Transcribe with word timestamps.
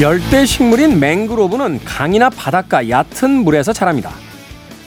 열대 0.00 0.46
식물인 0.46 1.00
맹그로브는 1.00 1.80
강이나 1.84 2.30
바닷가 2.30 2.88
얕은 2.88 3.30
물에서 3.42 3.72
자랍니다. 3.72 4.12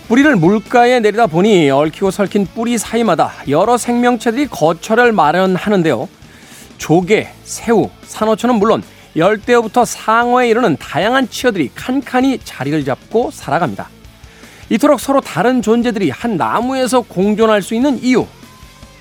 뿌리를 0.08 0.34
물가에 0.38 1.02
내리다 1.02 1.28
보니 1.28 1.70
얽히고 1.70 2.12
설킨 2.12 2.46
뿌리 2.46 2.78
사이마다 2.78 3.34
여러 3.50 3.78
생명체들이 3.78 4.48
거처를 4.48 5.12
마련하는데요. 5.12 6.08
조개, 6.78 7.28
새우, 7.44 7.90
산호초는 8.04 8.56
물론 8.56 8.84
열대어부터 9.18 9.84
상어에 9.84 10.50
이르는 10.50 10.78
다양한 10.78 11.30
치어들이 11.30 11.72
칸칸이 11.76 12.40
자리를 12.46 12.86
잡고 12.86 13.32
살아갑니다. 13.32 13.90
이토록 14.70 15.02
서로 15.02 15.20
다른 15.20 15.62
존재들이 15.62 16.10
한 16.10 16.38
나무에서 16.38 17.02
공존할 17.02 17.62
수 17.62 17.76
있는 17.76 18.02
이유. 18.02 18.26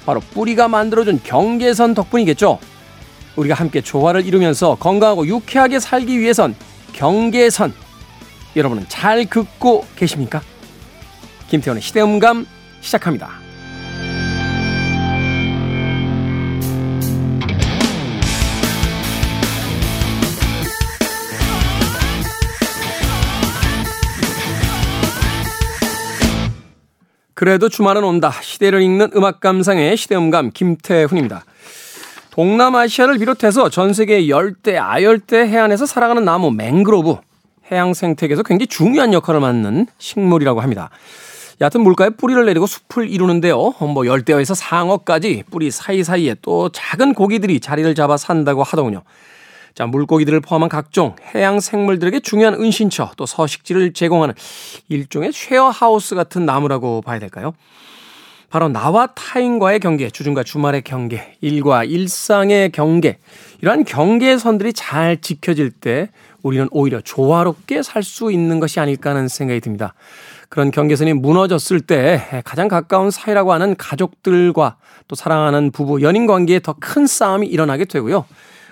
바로 0.04 0.18
뿌리가 0.18 0.66
만들어준 0.66 1.20
경계선 1.23 1.95
덕분이겠죠. 1.95 2.59
우리가 3.36 3.54
함께 3.54 3.80
조화를 3.80 4.26
이루면서 4.26 4.76
건강하고 4.76 5.26
유쾌하게 5.26 5.80
살기 5.80 6.18
위해선 6.18 6.54
경계선 6.92 7.72
여러분은 8.56 8.86
잘 8.88 9.24
긋고 9.26 9.86
계십니까? 9.96 10.42
김태원의 11.48 11.82
시대음감 11.82 12.46
시작합니다. 12.80 13.40
그래도 27.34 27.70
주말은 27.70 28.04
온다. 28.04 28.30
시대를 28.42 28.82
읽는 28.82 29.12
음악 29.16 29.40
감상의 29.40 29.96
시대음감 29.96 30.50
김태훈입니다. 30.52 31.44
동남아시아를 32.30 33.18
비롯해서 33.18 33.68
전 33.70 33.92
세계 33.92 34.28
열대, 34.28 34.76
아열대 34.76 35.38
해안에서 35.46 35.86
살아가는 35.86 36.24
나무 36.24 36.50
맹그로브 36.50 37.16
해양 37.72 37.95
생태계에서 37.95 38.42
굉장히 38.42 38.66
중요한 38.66 39.12
역할을 39.12 39.40
맡는 39.40 39.87
식물이라고 39.98 40.60
합니다. 40.60 40.90
얕은 41.60 41.82
물가에 41.82 42.10
뿌리를 42.10 42.45
내리고 42.46 42.66
숲을 42.66 43.10
이루는데요. 43.10 43.74
뭐 43.80 44.06
열대어에서 44.06 44.54
상어까지 44.54 45.45
뿌리 45.50 45.70
사이사이에 45.70 46.37
또 46.40 46.70
작은 46.70 47.14
고기들이 47.14 47.60
자리를 47.60 47.95
잡아 47.95 48.16
산다고 48.16 48.62
하더군요. 48.62 49.02
자, 49.74 49.87
물고기들을 49.87 50.40
포함한 50.40 50.68
각종 50.68 51.15
해양 51.34 51.60
생물들에게 51.60 52.20
중요한 52.20 52.54
은신처 52.54 53.12
또 53.16 53.26
서식지를 53.26 53.92
제공하는 53.92 54.34
일종의 54.88 55.32
쉐어하우스 55.32 56.15
같은 56.15 56.46
나무라고 56.46 57.02
봐야 57.02 57.18
될까요? 57.18 57.54
바로 58.51 58.68
나와 58.68 59.06
타인과의 59.06 59.79
경계, 59.79 60.10
주중과 60.10 60.43
주말의 60.43 60.82
경계, 60.82 61.37
일과 61.40 61.84
일상의 61.84 62.73
경계, 62.73 63.18
이러한 63.62 63.84
경계선들이 63.84 64.72
잘 64.72 65.20
지켜질 65.20 65.70
때 65.70 66.10
우리는 66.43 66.66
오히려 66.72 67.00
조화롭게 67.00 67.82
살 67.84 68.03
수 68.03 68.32
있는 68.32 68.59
것이 68.59 68.81
아닐까 68.81 69.10
하는 69.10 69.28
생각이 69.28 69.60
듭니다. 69.60 69.94
그런 70.48 70.72
경계선이 70.72 71.12
무너졌을 71.12 71.81
때 71.81 72.43
가장 72.44 72.66
가까운 72.66 73.12
사이라고 73.12 73.53
하는 73.53 73.76
가족들과 73.76 74.76
또 75.06 75.15
사랑하는 75.15 75.71
부부, 75.71 76.03
연인 76.03 76.26
관계에 76.26 76.59
더 76.59 76.75
큰 76.81 77.06
싸움이 77.06 77.47
일어나게 77.47 77.84
되고요. 77.84 78.25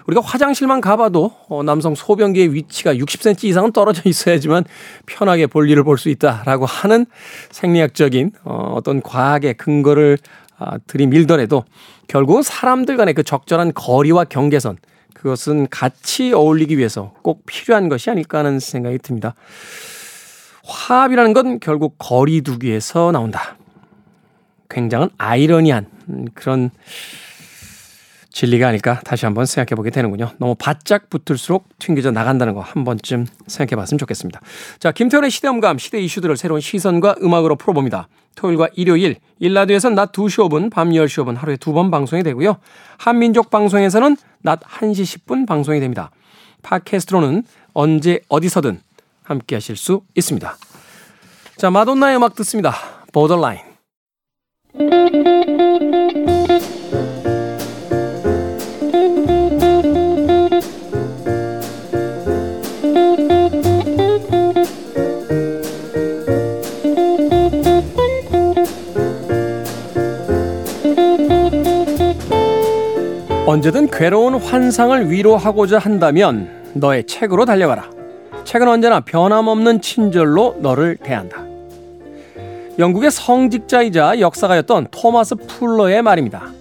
우리가 0.08 0.22
화장실만 0.22 0.80
가봐도 0.80 1.32
어, 1.48 1.62
남성 1.62 1.94
소변기의 1.94 2.54
위치가 2.54 2.94
60cm 2.94 3.44
이상은 3.44 3.72
떨어져 3.72 4.02
있어야지만 4.08 4.64
편하게 5.06 5.46
볼 5.46 5.68
일을 5.70 5.84
볼 5.84 5.98
수 5.98 6.08
있다라고 6.08 6.64
하는 6.64 7.06
생리학적인 7.50 8.32
어, 8.44 8.72
어떤 8.76 9.02
과학의 9.02 9.54
근거를 9.54 10.16
아, 10.58 10.78
들이밀더라도 10.86 11.64
결국은 12.06 12.42
사람들 12.42 12.96
간의 12.96 13.14
그 13.14 13.22
적절한 13.22 13.74
거리와 13.74 14.24
경계선 14.24 14.78
그것은 15.12 15.68
같이 15.68 16.32
어울리기 16.32 16.78
위해서 16.78 17.12
꼭 17.22 17.44
필요한 17.46 17.88
것이 17.88 18.10
아닐까 18.10 18.38
하는 18.38 18.60
생각이 18.60 18.98
듭니다. 18.98 19.34
화합이라는 20.64 21.32
건 21.32 21.60
결국 21.60 21.96
거리두기에서 21.98 23.10
나온다. 23.12 23.56
굉장한 24.70 25.10
아이러니한 25.18 25.86
그런 26.34 26.70
진리가 28.38 28.68
아닐까 28.68 29.00
다시 29.04 29.24
한번 29.26 29.46
생각해 29.46 29.74
보게 29.74 29.90
되는군요. 29.90 30.30
너무 30.38 30.54
바짝 30.54 31.10
붙을수록 31.10 31.68
튕겨져 31.80 32.12
나간다는 32.12 32.54
거 32.54 32.60
한 32.60 32.84
번쯤 32.84 33.26
생각해 33.48 33.74
봤으면 33.76 33.98
좋겠습니다. 33.98 34.40
자, 34.78 34.92
김태훈의 34.92 35.30
시대음감, 35.30 35.78
시대 35.78 36.00
이슈들을 36.00 36.36
새로운 36.36 36.60
시선과 36.60 37.16
음악으로 37.22 37.56
풀어봅니다. 37.56 38.06
토요일과 38.36 38.68
일요일, 38.74 39.16
일라디오에서는 39.40 39.96
낮 39.96 40.12
2시 40.12 40.48
5분, 40.48 40.70
밤 40.70 40.90
10시 40.90 41.24
5분 41.24 41.36
하루에 41.36 41.56
두 41.56 41.72
번 41.72 41.90
방송이 41.90 42.22
되고요. 42.22 42.58
한민족 42.98 43.50
방송에서는 43.50 44.16
낮 44.42 44.60
1시 44.60 45.24
10분 45.26 45.46
방송이 45.46 45.80
됩니다. 45.80 46.10
팟캐스트로는 46.62 47.42
언제 47.74 48.20
어디서든 48.28 48.80
함께 49.24 49.56
하실 49.56 49.74
수 49.76 50.02
있습니다. 50.14 50.56
자, 51.56 51.70
마돈나의 51.70 52.16
음악 52.16 52.36
듣습니다. 52.36 52.72
보더라인. 53.12 53.58
언제든 73.48 73.88
괴로운 73.88 74.34
환상을 74.34 75.10
위로하고자 75.10 75.78
한다면 75.78 76.70
너의 76.74 77.06
책으로 77.06 77.46
달려가라. 77.46 77.88
책은 78.44 78.68
언제나 78.68 79.00
변함없는 79.00 79.80
친절로 79.80 80.56
너를 80.60 80.98
대한다. 80.98 81.46
영국의 82.78 83.10
성직자이자 83.10 84.20
역사가였던 84.20 84.88
토마스 84.90 85.36
풀러의 85.36 86.02
말입니다. 86.02 86.52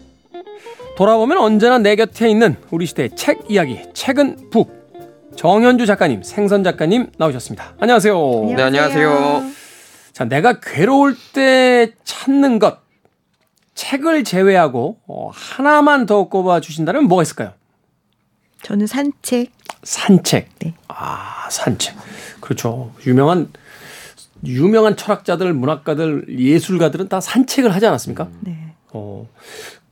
돌아보면 0.95 1.37
언제나 1.39 1.77
내 1.77 1.97
곁에 1.97 2.29
있는 2.29 2.55
우리 2.71 2.85
시대의 2.85 3.09
책 3.17 3.41
이야기, 3.49 3.81
책은 3.93 4.49
북. 4.49 4.77
정현주 5.35 5.87
작가님, 5.87 6.23
생선 6.23 6.63
작가님 6.63 7.07
나오셨습니다. 7.17 7.73
안녕하세요. 7.81 8.15
안녕하세요. 8.15 8.55
네, 8.55 8.63
안녕하세요. 8.63 9.43
자, 10.13 10.23
내가 10.23 10.61
괴로울 10.61 11.17
때 11.33 11.91
찾는 12.05 12.59
것. 12.59 12.86
책을 13.77 14.23
제외하고 14.23 14.97
어, 15.07 15.29
하나만 15.31 16.07
더 16.07 16.27
꼽아 16.27 16.59
주신다면 16.59 17.03
뭐가 17.03 17.21
있을까요? 17.21 17.53
저는 18.63 18.87
산책. 18.87 19.51
산책. 19.83 20.49
네. 20.59 20.73
아, 20.87 21.47
산책. 21.51 21.95
그렇죠. 22.41 22.91
유명한 23.05 23.49
유명한 24.43 24.97
철학자들, 24.97 25.53
문학가들, 25.53 26.39
예술가들은 26.39 27.07
다 27.07 27.21
산책을 27.21 27.73
하지 27.73 27.85
않았습니까? 27.85 28.27
네. 28.41 28.73
어. 28.93 29.27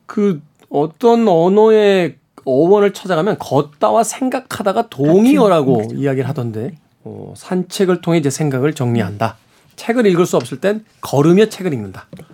그 0.07 0.41
어떤 0.69 1.27
언어의 1.27 2.17
어원을 2.43 2.91
찾아가면 2.91 3.37
걷다와 3.37 4.03
생각하다가 4.03 4.89
동의어라고 4.89 5.89
이야기를 5.93 6.27
하던데 6.27 6.61
네. 6.61 6.77
어, 7.03 7.35
산책을 7.37 8.01
통해 8.01 8.17
이제 8.17 8.31
생각을 8.31 8.73
정리한다. 8.73 9.37
책을 9.75 10.07
읽을 10.07 10.25
수 10.25 10.37
없을 10.37 10.59
땐 10.59 10.83
걸으며 11.01 11.49
책을 11.49 11.71
읽는다. 11.71 12.07
네. 12.17 12.25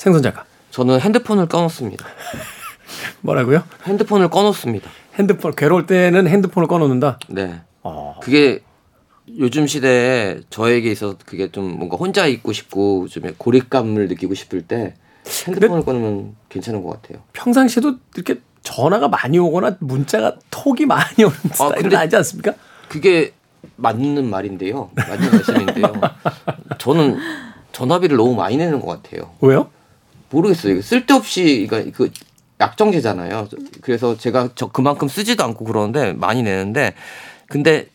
생선 0.00 0.22
작가. 0.22 0.46
저는 0.70 0.98
핸드폰을 0.98 1.46
꺼놓습니다. 1.46 2.06
뭐라고요? 3.20 3.64
핸드폰을 3.84 4.30
꺼놓습니다. 4.30 4.88
핸드폰 5.16 5.54
괴로울 5.54 5.84
때는 5.84 6.26
핸드폰을 6.26 6.68
꺼놓는다. 6.68 7.18
네. 7.28 7.60
어. 7.82 8.18
그게 8.22 8.62
요즘 9.36 9.66
시대에 9.66 10.40
저에게 10.48 10.90
있어서 10.90 11.18
그게 11.26 11.52
좀 11.52 11.76
뭔가 11.76 11.98
혼자 11.98 12.26
있고 12.26 12.54
싶고 12.54 13.08
좀 13.08 13.34
고립감을 13.36 14.08
느끼고 14.08 14.32
싶을 14.32 14.62
때 14.62 14.94
핸드폰을 15.46 15.84
꺼놓으면 15.84 16.34
괜찮은 16.48 16.82
것 16.82 17.02
같아요. 17.02 17.22
평상시에도 17.34 17.96
이렇게 18.14 18.40
전화가 18.62 19.08
많이 19.08 19.38
오거나 19.38 19.76
문자가 19.80 20.36
톡이 20.50 20.86
많이 20.86 21.24
오는 21.24 21.36
아, 21.50 21.54
스타일은 21.54 21.94
아니지 21.94 22.16
않습니까? 22.16 22.54
그게 22.88 23.34
맞는 23.76 24.30
말인데요. 24.30 24.92
맞는 24.94 25.30
말씀인데요. 25.30 25.92
저는 26.78 27.18
전화비를 27.72 28.16
너무 28.16 28.34
많이 28.34 28.56
내는 28.56 28.80
것 28.80 28.86
같아요. 28.86 29.34
왜요? 29.42 29.68
모르겠어요. 30.30 30.80
쓸데없이 30.82 31.66
그러니까 31.68 31.96
그 31.96 32.10
약정제잖아요. 32.60 33.48
그래서 33.80 34.16
제가 34.16 34.50
저 34.54 34.68
그만큼 34.68 35.08
쓰지도 35.08 35.44
않고 35.44 35.64
그러는데 35.64 36.12
많이 36.12 36.42
내는데 36.42 36.94
근데 37.48 37.88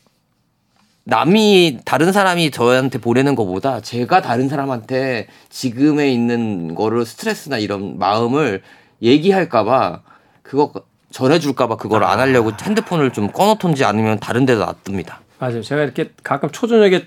남이 1.06 1.80
다른 1.86 2.12
사람이 2.12 2.50
저한테 2.50 3.00
보내는 3.00 3.36
것보다 3.36 3.80
제가 3.80 4.22
다른 4.22 4.50
사람한테 4.50 5.28
지금에 5.50 6.12
있는 6.12 6.74
거를 6.74 7.06
스트레스나 7.06 7.60
이런 7.60 8.00
마음을 8.00 8.64
얘기할까봐 9.04 10.02
그거 10.42 10.74
전해줄까봐 11.12 11.78
그걸 11.78 12.04
안 12.04 12.20
하려고 12.20 12.50
아. 12.50 12.58
핸드폰을 12.60 13.14
좀 13.14 13.32
꺼놓던지 13.32 13.86
아니면 13.86 14.20
다른 14.20 14.46
데다 14.46 14.66
놔둡니다. 14.86 15.22
맞아요. 15.40 15.62
제가 15.62 15.84
이렇게 15.84 16.12
가끔 16.24 16.50
초저녁에 16.50 17.06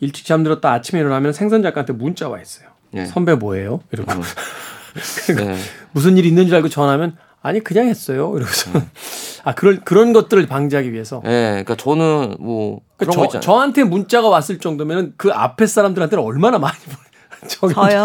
일찍 0.00 0.24
잠들었다 0.24 0.72
아침에 0.72 1.00
일어나면 1.00 1.32
생선 1.32 1.62
작가한테 1.62 1.92
문자 1.92 2.28
와 2.28 2.40
있어요. 2.40 2.71
네. 2.92 3.06
선배 3.06 3.34
뭐예요? 3.34 3.80
이러고. 3.92 4.12
음. 4.12 4.22
그러니까 5.26 5.52
네. 5.54 5.58
무슨 5.92 6.16
일 6.16 6.26
있는 6.26 6.46
줄 6.46 6.54
알고 6.54 6.68
전화하면 6.68 7.16
아니 7.40 7.60
그냥 7.60 7.88
했어요. 7.88 8.32
이러고서 8.36 8.70
음. 8.78 8.90
아 9.44 9.54
그런 9.54 9.80
그런 9.82 10.12
것들을 10.12 10.46
방지하기 10.46 10.92
위해서. 10.92 11.22
예, 11.24 11.28
네, 11.28 11.50
그러니까 11.50 11.76
저는 11.76 12.36
뭐 12.38 12.80
그러니까 12.96 13.28
저, 13.28 13.40
저한테 13.40 13.84
문자가 13.84 14.28
왔을 14.28 14.58
정도면은 14.58 15.14
그 15.16 15.30
앞에 15.32 15.66
사람들한테는 15.66 16.22
얼마나 16.22 16.58
많이. 16.58 16.76
저요. 17.48 18.04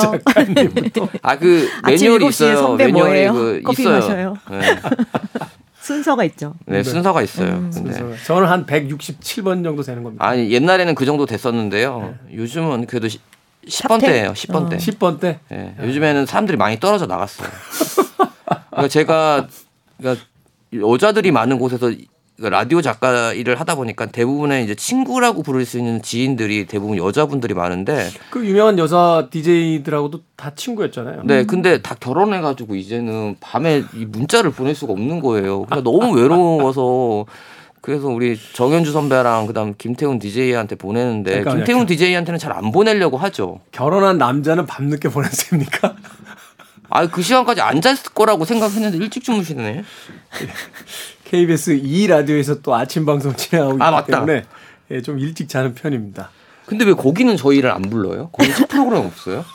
아그 1.22 1.70
매뉴얼이 1.86 2.28
있어요. 2.28 2.74
매뉴얼이 2.74 3.28
그 3.30 3.62
커피 3.64 3.84
있어요. 3.84 4.00
마셔요. 4.00 4.38
네. 4.50 4.60
순서가 5.80 6.24
있죠. 6.26 6.56
네, 6.66 6.82
순서가 6.82 7.22
있어요. 7.22 7.50
음, 7.50 7.72
순서. 7.72 8.00
저는 8.26 8.48
한 8.50 8.66
167번 8.66 9.64
정도 9.64 9.84
되는 9.84 10.04
겁니다. 10.04 10.26
아니 10.26 10.52
옛날에는 10.52 10.96
그 10.96 11.06
정도 11.06 11.28
됐었는데요. 11.28 12.16
네. 12.30 12.38
요즘은 12.38 12.88
그래도 12.88 13.08
10번 13.68 14.00
대예요. 14.02 14.32
10번 14.34 14.70
대. 14.70 14.76
어. 14.76 14.80
10번 14.80 15.20
대. 15.20 15.40
네, 15.50 15.76
요즘에는 15.82 16.26
사람들이 16.26 16.58
많이 16.58 16.80
떨어져 16.80 17.06
나갔어요. 17.06 17.50
그러니까 18.70 18.88
제가 18.88 19.48
그러니까 19.98 20.26
여자들이 20.74 21.32
많은 21.32 21.60
곳에서 21.60 21.92
라디오 22.40 22.82
작가 22.84 23.34
일을 23.34 23.60
하다 23.60 23.76
보니까 23.76 24.06
대부분의 24.06 24.64
이제 24.64 24.76
친구라고 24.76 25.42
부를 25.42 25.66
수 25.66 25.80
있는 25.80 26.04
지인들이 26.04 26.68
대부분 26.68 26.98
여자분들이 26.98 27.56
많은데 27.56 28.10
그 28.30 28.46
유명한 28.46 28.78
여자 28.78 29.28
DJ들하고도 29.32 30.20
다 30.36 30.52
친구였잖아요. 30.54 31.24
네, 31.24 31.46
근데 31.46 31.82
다 31.82 31.96
결혼해가지고 32.00 32.76
이제는 32.76 33.38
밤에 33.40 33.84
이 33.96 34.06
문자를 34.06 34.52
보낼 34.52 34.76
수가 34.76 34.94
없는 34.94 35.22
거예요. 35.22 35.66
그러니까 35.66 35.82
너무 35.90 36.16
외로워서 36.16 37.26
그래서 37.82 38.08
우리 38.08 38.38
정현주 38.54 38.92
선배랑 38.92 39.48
그다음 39.48 39.74
김태훈 39.78 40.20
DJ한테 40.20 40.76
보내는데 40.76 41.32
잠깐만요. 41.36 41.64
김태훈 41.64 41.86
DJ한테는 41.86 42.40
잘 42.40 42.52
안 42.52 42.72
보내려고 42.72 43.18
하죠. 43.18 43.60
결혼한 43.72 44.18
남자는 44.18 44.66
밤늦게 44.66 45.10
보냈습니까? 45.10 45.96
아, 46.90 47.08
그 47.08 47.22
시간까지 47.22 47.62
앉았을 47.62 48.14
거라고 48.14 48.46
생각했는데 48.46 48.98
일찍 48.98 49.24
주무시네. 49.24 49.84
KBS 51.26 51.72
2 51.84 52.08
라디오에서 52.08 52.62
또 52.62 52.74
아침 52.74 53.06
방송 53.06 53.36
진행하고 53.36 53.84
아, 53.84 54.00
있기 54.00 54.12
때문에 54.12 54.44
예, 54.92 55.02
좀 55.02 55.20
일찍 55.20 55.50
자는 55.50 55.76
편입니다. 55.76 56.30
근데 56.66 56.86
왜 56.86 56.94
거기는 56.94 57.36
저희를 57.38 57.72
안 57.72 57.82
불러요? 57.82 58.30
거기 58.32 58.54
책 58.54 58.68
프로그램 58.70 59.06
없어요? 59.06 59.46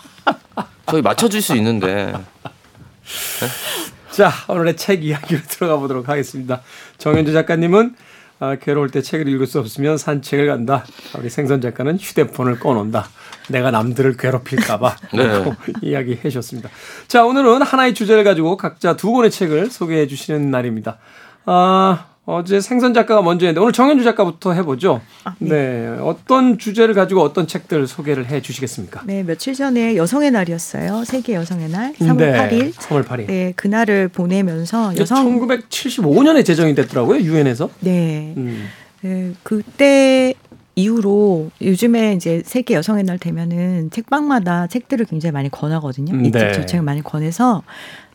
저희 0.87 1.03
맞춰줄 1.03 1.41
수 1.43 1.57
있는데. 1.57 2.13
네? 2.13 2.13
자, 4.13 4.31
오늘의 4.49 4.77
책 4.77 5.03
이야기로 5.05 5.41
들어가 5.49 5.79
보도록 5.79 6.09
하겠습니다. 6.11 6.61
정현주 6.99 7.33
작가님은 7.33 7.97
아, 8.43 8.57
괴로울 8.57 8.91
때 8.91 9.03
책을 9.03 9.29
읽을 9.29 9.47
수 9.47 9.61
없으면 9.61 9.99
산책을 9.99 10.49
간다. 10.49 10.85
우리 11.17 11.31
생선 11.31 11.61
작가는 11.61 11.97
휴대폰을 11.97 12.59
꺼놓는다. 12.59 13.09
내가 13.49 13.71
남들을 13.71 14.17
괴롭힐까봐 14.17 14.97
네. 15.15 15.53
이야기해 15.81 16.23
주셨습니다. 16.23 16.69
자, 17.07 17.25
오늘은 17.25 17.63
하나의 17.63 17.95
주제를 17.95 18.25
가지고 18.25 18.57
각자 18.57 18.97
두 18.97 19.13
권의 19.13 19.31
책을 19.31 19.71
소개해 19.71 20.09
주시는 20.09 20.51
날입니다. 20.51 20.99
아, 21.47 22.07
어제 22.25 22.61
생선 22.61 22.95
작가가 22.95 23.21
먼저 23.21 23.47
했는데 23.47 23.61
오늘 23.61 23.73
정현주 23.73 24.05
작가부터 24.05 24.53
해보죠. 24.53 25.01
아, 25.25 25.35
네. 25.41 25.49
네. 25.49 25.89
어떤 26.01 26.57
주제를 26.57 26.95
가지고 26.95 27.23
어떤 27.23 27.49
책들 27.49 27.89
소개를 27.89 28.27
해 28.27 28.41
주시겠습니까? 28.41 29.03
네, 29.07 29.25
며칠 29.25 29.55
전에 29.55 29.97
여성의 29.97 30.31
날이었어요. 30.31 31.05
세계 31.05 31.35
여성의 31.35 31.71
날, 31.71 31.95
3월 31.95 32.17
네, 32.17 32.33
8일. 32.33 32.75
3월 32.75 33.05
8일. 33.05 33.27
네, 33.27 33.53
그날을 33.57 34.07
보내면서 34.07 34.97
여성 34.99 35.41
1975년에 35.41 36.45
제정이 36.45 36.77
됐더라고요, 36.77 37.21
유엔에서. 37.23 37.71
네. 37.81 38.35
음. 38.37 38.69
네, 39.01 39.33
그때 39.43 40.35
이후로 40.77 41.51
요즘에 41.61 42.15
이제 42.15 42.43
세계 42.45 42.75
여성의 42.75 43.03
날 43.03 43.19
되면은 43.19 43.91
책방마다 43.91 44.69
책들을 44.69 45.07
굉장히 45.07 45.33
많이 45.33 45.51
권하거든요. 45.51 46.15
음, 46.15 46.23
네. 46.23 46.29
이책 46.29 46.55
저 46.55 46.67
책을 46.67 46.85
많이 46.85 47.03
권해서 47.03 47.65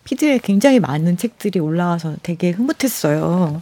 피드에 0.06 0.40
굉장히 0.42 0.80
많은 0.80 1.18
책들이 1.18 1.60
올라와서 1.60 2.16
되게 2.24 2.52
흐뭇했어요. 2.52 3.62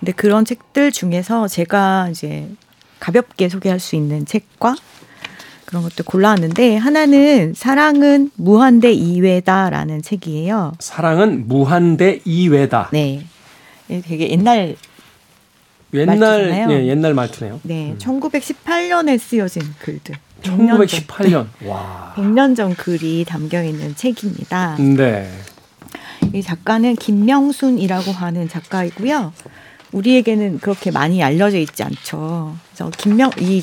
근데 0.00 0.12
그런 0.12 0.44
책들 0.44 0.92
중에서 0.92 1.48
제가 1.48 2.08
이제 2.10 2.48
가볍게 3.00 3.48
소개할 3.48 3.80
수 3.80 3.96
있는 3.96 4.24
책과 4.26 4.76
그런 5.64 5.82
것들 5.82 6.04
골라왔는데 6.04 6.76
하나는 6.76 7.52
사랑은 7.54 8.30
무한대 8.36 8.92
이외다라는 8.92 10.02
책이에요. 10.02 10.72
사랑은 10.78 11.48
무한대 11.48 12.20
이외다. 12.24 12.90
네. 12.92 13.26
되게 13.88 14.30
옛날 14.30 14.76
옛날 15.94 16.70
예, 16.70 16.86
옛날 16.86 17.14
말투네요. 17.14 17.60
네, 17.62 17.92
음. 17.92 17.98
1918년에 17.98 19.18
쓰여진 19.18 19.62
글들. 19.80 20.16
1918년. 20.42 21.46
네. 21.60 21.68
와. 21.68 22.12
100년 22.16 22.56
전 22.56 22.74
글이 22.74 23.24
담겨 23.26 23.62
있는 23.62 23.94
책입니다. 23.96 24.76
네. 24.78 25.30
이 26.32 26.42
작가는 26.42 26.94
김명순이라고 26.96 28.12
하는 28.12 28.48
작가이고요. 28.48 29.32
우리에게는 29.92 30.58
그렇게 30.60 30.90
많이 30.90 31.22
알려져 31.22 31.58
있지 31.58 31.82
않죠. 31.82 32.56
그래서 32.68 32.90
김명 32.96 33.30
이 33.40 33.62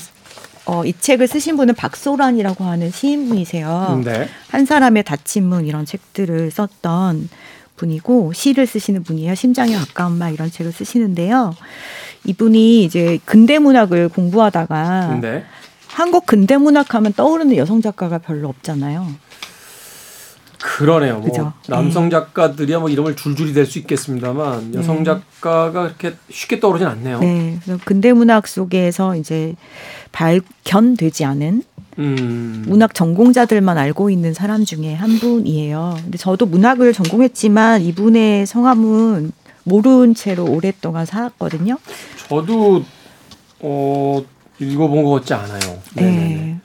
어, 0.65 0.85
이 0.85 0.93
책을 0.97 1.27
쓰신 1.27 1.57
분은 1.57 1.75
박소란이라고 1.75 2.63
하는 2.63 2.89
시인분이세요. 2.89 4.01
네. 4.05 4.29
한 4.49 4.65
사람의 4.65 5.03
다친 5.03 5.45
문 5.45 5.65
이런 5.65 5.85
책들을 5.85 6.51
썼던 6.51 7.29
분이고 7.75 8.31
시를 8.33 8.65
쓰시는 8.65 9.03
분이에요. 9.03 9.35
심장에 9.35 9.75
가까운 9.75 10.17
말 10.17 10.33
이런 10.33 10.49
책을 10.49 10.71
쓰시는데요. 10.71 11.53
이분이 12.25 12.83
이제 12.85 13.19
근대 13.25 13.59
문학을 13.59 14.09
공부하다가 14.09 15.19
네. 15.21 15.43
한국 15.87 16.25
근대 16.25 16.57
문학 16.57 16.95
하면 16.95 17.13
떠오르는 17.13 17.57
여성 17.57 17.81
작가가 17.81 18.17
별로 18.17 18.47
없잖아요. 18.47 19.07
그러네요. 20.63 21.19
뭐 21.19 21.54
남성 21.68 22.06
네. 22.06 22.12
작가들이야 22.12 22.80
뭐 22.80 22.89
이름을 22.89 23.18
줄줄이 23.18 23.54
댈수 23.54 23.80
있겠습니다만 23.80 24.74
여성 24.74 25.00
네. 25.00 25.04
작가가 25.04 25.83
그렇게 25.83 26.13
쉽게 26.31 26.62
떠오르진 26.62 26.88
않네요. 26.88 27.19
네. 27.19 27.60
근대 27.83 28.13
문학 28.13 28.48
속에서 28.48 29.18
이제 29.18 29.56
발견되지 30.13 31.25
않은 31.25 31.63
음. 32.00 32.63
문학 32.65 32.94
전공자들만 32.94 33.77
알고 33.77 34.10
있는 34.10 34.33
사람 34.33 34.63
중에 34.63 34.94
한 34.94 35.19
분이에요. 35.19 35.98
근데 36.01 36.18
저도 36.18 36.45
문학을 36.45 36.94
전공했지만 36.94 37.81
이분의 37.81 38.45
성함은 38.45 39.33
모른 39.66 40.16
채로 40.16 40.45
오랫동안 40.45 41.06
살았거든요. 41.06 41.78
저도 42.30 42.85
어 43.59 44.23
읽어본 44.59 45.04
것 45.04 45.11
같지 45.11 45.33
않아요. 45.33 45.59
네. 45.95 46.04
네네 46.04 46.18
네. 46.18 46.57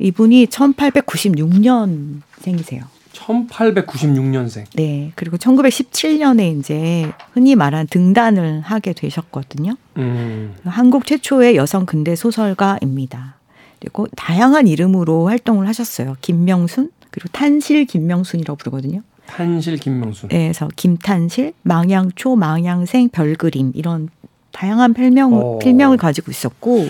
이분이 0.00 0.46
1896년생이세요. 0.46 2.93
1896년생. 3.14 4.64
네. 4.74 5.12
그리고 5.14 5.36
1917년에 5.36 6.58
이제 6.58 7.10
흔히 7.32 7.54
말한 7.54 7.86
등단을 7.88 8.60
하게 8.60 8.92
되셨거든요. 8.92 9.76
음. 9.96 10.54
한국 10.64 11.06
최초의 11.06 11.56
여성 11.56 11.86
근대 11.86 12.14
소설가입니다. 12.16 13.36
그리고 13.80 14.06
다양한 14.16 14.66
이름으로 14.66 15.28
활동을 15.28 15.68
하셨어요. 15.68 16.16
김명순, 16.20 16.90
그리고 17.10 17.28
탄실 17.32 17.84
김명순이라고 17.84 18.56
부르거든요. 18.56 19.02
탄실 19.26 19.76
김명순. 19.76 20.28
네, 20.30 20.44
그래서 20.44 20.68
김탄실, 20.76 21.52
망양초, 21.62 22.36
망양생, 22.36 23.10
별그림 23.10 23.72
이런 23.74 24.08
다양한 24.52 24.94
별명 24.94 25.34
어. 25.34 25.58
필명을 25.58 25.96
가지고 25.96 26.30
있었고 26.30 26.88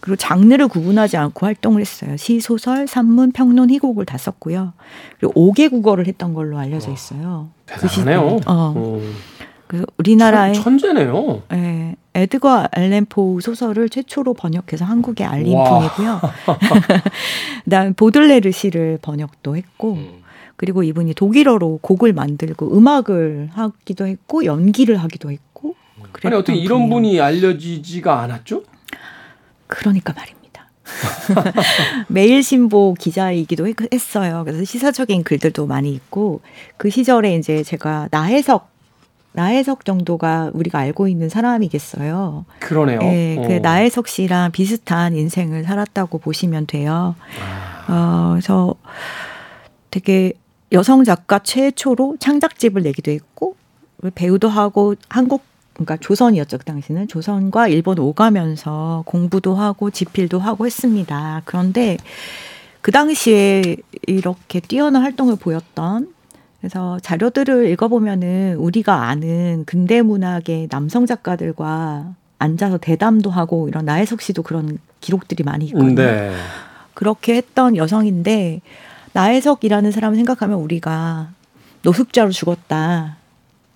그리고 0.00 0.16
장르를 0.16 0.68
구분하지 0.68 1.16
않고 1.16 1.46
활동을 1.46 1.80
했어요. 1.80 2.16
시, 2.16 2.40
소설, 2.40 2.86
산문, 2.86 3.32
평론, 3.32 3.70
희곡을 3.70 4.06
다 4.06 4.18
썼고요. 4.18 4.72
그리고 5.18 5.32
5개 5.34 5.70
국어를 5.70 6.06
했던 6.06 6.34
걸로 6.34 6.58
알려져 6.58 6.92
있어요. 6.92 7.48
대단하네요. 7.66 8.36
그 8.36 8.50
어. 8.50 8.72
어. 8.76 9.00
그래서 9.66 9.84
우리나라의 9.98 10.54
천 10.54 10.78
재네요. 10.78 11.42
네, 11.50 11.94
에드거 12.14 12.68
앨런 12.74 13.06
포 13.06 13.38
소설을 13.40 13.90
최초로 13.90 14.34
번역해서 14.34 14.84
한국에 14.84 15.24
알린 15.24 15.56
와. 15.56 15.78
분이고요. 15.78 16.20
그다음 17.64 17.92
보들레르 17.92 18.50
시를 18.50 18.98
번역도 19.02 19.56
했고 19.56 19.92
음. 19.92 20.22
그리고 20.56 20.82
이분이 20.82 21.14
독일어로 21.14 21.78
곡을 21.82 22.14
만들고 22.14 22.76
음악을 22.76 23.50
하기도 23.52 24.06
했고 24.06 24.44
연기를 24.44 24.96
하기도 24.96 25.30
했고. 25.30 25.76
아니 26.24 26.34
어떻게 26.34 26.58
이런 26.58 26.88
분이 26.88 27.20
알려지지가 27.20 28.20
않았죠? 28.20 28.62
그러니까 29.68 30.12
말입니다. 30.12 30.68
매일신보 32.08 32.94
기자이기도 32.98 33.66
했어요. 33.92 34.42
그래서 34.44 34.64
시사적인 34.64 35.22
글들도 35.22 35.66
많이 35.66 35.92
있고 35.92 36.40
그 36.76 36.90
시절에 36.90 37.36
이제 37.36 37.62
제가 37.62 38.08
나혜석 38.10 38.70
나혜석 39.32 39.84
정도가 39.84 40.50
우리가 40.52 40.80
알고 40.80 41.06
있는 41.06 41.28
사람이겠어요. 41.28 42.44
그러네요. 42.58 42.98
네, 42.98 43.40
그 43.46 43.52
나혜석 43.62 44.08
씨랑 44.08 44.50
비슷한 44.50 45.14
인생을 45.14 45.64
살았다고 45.64 46.18
보시면 46.18 46.66
돼요. 46.66 47.14
아. 47.40 47.84
어, 47.88 48.30
그래서 48.32 48.74
되게 49.90 50.32
여성 50.72 51.04
작가 51.04 51.38
최초로 51.38 52.16
창작집을 52.18 52.82
내기도 52.82 53.10
했고 53.10 53.54
배우도 54.14 54.48
하고 54.48 54.94
한국 55.08 55.42
그러니까 55.78 55.96
조선이었죠 55.96 56.58
그 56.58 56.64
당시는 56.64 57.06
조선과 57.06 57.68
일본 57.68 58.00
오가면서 58.00 59.04
공부도 59.06 59.54
하고 59.54 59.90
집필도 59.90 60.40
하고 60.40 60.66
했습니다. 60.66 61.42
그런데 61.44 61.96
그 62.80 62.90
당시에 62.90 63.76
이렇게 64.06 64.58
뛰어난 64.60 65.02
활동을 65.02 65.36
보였던 65.36 66.12
그래서 66.60 66.98
자료들을 67.00 67.68
읽어보면은 67.70 68.56
우리가 68.56 69.04
아는 69.04 69.62
근대 69.66 70.02
문학의 70.02 70.68
남성 70.68 71.06
작가들과 71.06 72.14
앉아서 72.40 72.78
대담도 72.78 73.30
하고 73.30 73.68
이런 73.68 73.84
나혜석 73.84 74.20
씨도 74.20 74.42
그런 74.42 74.78
기록들이 75.00 75.44
많이 75.44 75.66
있거든요. 75.66 75.94
네. 75.94 76.32
그렇게 76.94 77.36
했던 77.36 77.76
여성인데 77.76 78.60
나혜석이라는 79.12 79.92
사람을 79.92 80.16
생각하면 80.16 80.58
우리가 80.58 81.30
노숙자로 81.82 82.30
죽었다. 82.30 83.17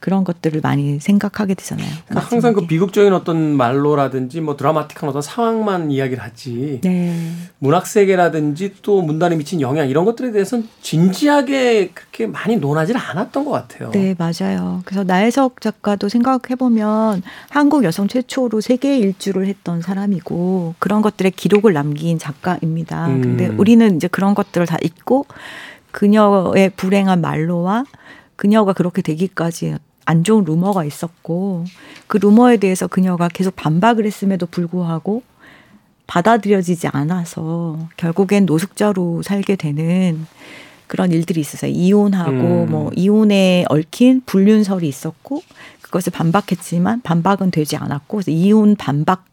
그런 0.03 0.25
것들을 0.25 0.61
많이 0.63 0.99
생각하게 0.99 1.55
되잖아요. 1.55 1.87
그러니까 2.09 2.29
항상 2.29 2.53
그. 2.55 2.67
비극적인 2.67 3.13
어떤 3.13 3.57
말로라든지 3.57 4.41
뭐 4.41 4.57
드라마틱한 4.57 5.09
어떤 5.09 5.23
상황만 5.23 5.93
이야기를 5.93 6.23
하지 6.23 6.81
네. 6.83 7.15
문학 7.61 7.87
세계라든지 7.87 8.75
또 8.83 9.01
문단에 9.01 9.37
미친 9.37 9.61
영향 9.61 9.89
이런 9.89 10.05
것들에 10.05 10.33
대해서는 10.33 10.69
진지하게 10.81 11.91
그렇게 11.95 12.27
많이 12.27 12.57
논하지는 12.57 13.01
않았던 13.01 13.45
것 13.45 13.53
같아요. 13.53 13.93
네, 13.93 14.17
맞아요. 14.19 14.83
그래서 14.85 15.05
나혜석 15.05 15.61
작가도 15.61 16.09
생각해 16.09 16.57
보면 16.59 17.23
한국 17.49 17.85
여성 17.85 18.09
최초로 18.09 18.61
세계 18.61 18.99
일주를 18.99 19.47
했던 19.47 19.83
사람이고 19.83 20.75
그런 20.81 21.01
것들의 21.03 21.31
기록을 21.31 21.75
남긴 21.75 22.19
작가입니다. 22.19 23.07
음. 23.07 23.23
근데 23.23 23.47
우리는 23.47 23.95
이제 23.95 24.09
그런 24.09 24.35
것들을 24.35 24.67
다 24.67 24.79
잊고 24.83 25.27
그녀의 25.93 26.71
불행한 26.75 27.21
말로와 27.21 27.85
그녀가 28.35 28.73
그렇게 28.73 29.03
되기까지 29.03 29.77
안 30.05 30.25
좋은 30.25 30.45
루머가 30.45 30.85
있었고 30.85 31.65
그 32.07 32.17
루머에 32.19 32.57
대해서 32.57 32.87
그녀가 32.87 33.29
계속 33.29 33.55
반박을 33.57 34.05
했음에도 34.07 34.47
불구하고 34.47 35.23
받아들여지지 36.07 36.89
않아서 36.89 37.79
결국엔 37.97 38.47
노숙자로 38.47 39.23
살게 39.23 39.57
되는 39.57 40.27
그런 40.87 41.11
일들이 41.11 41.41
있었어요. 41.41 41.71
이혼하고 41.71 42.31
음. 42.31 42.71
뭐 42.71 42.91
이혼에 42.95 43.65
얽힌 43.69 44.21
불륜설이 44.27 44.87
있었고 44.87 45.43
그것을 45.81 46.13
반박했지만 46.13 47.01
반박은 47.03 47.51
되지 47.51 47.77
않았고 47.77 48.21
이혼 48.27 48.77
반박 48.77 49.25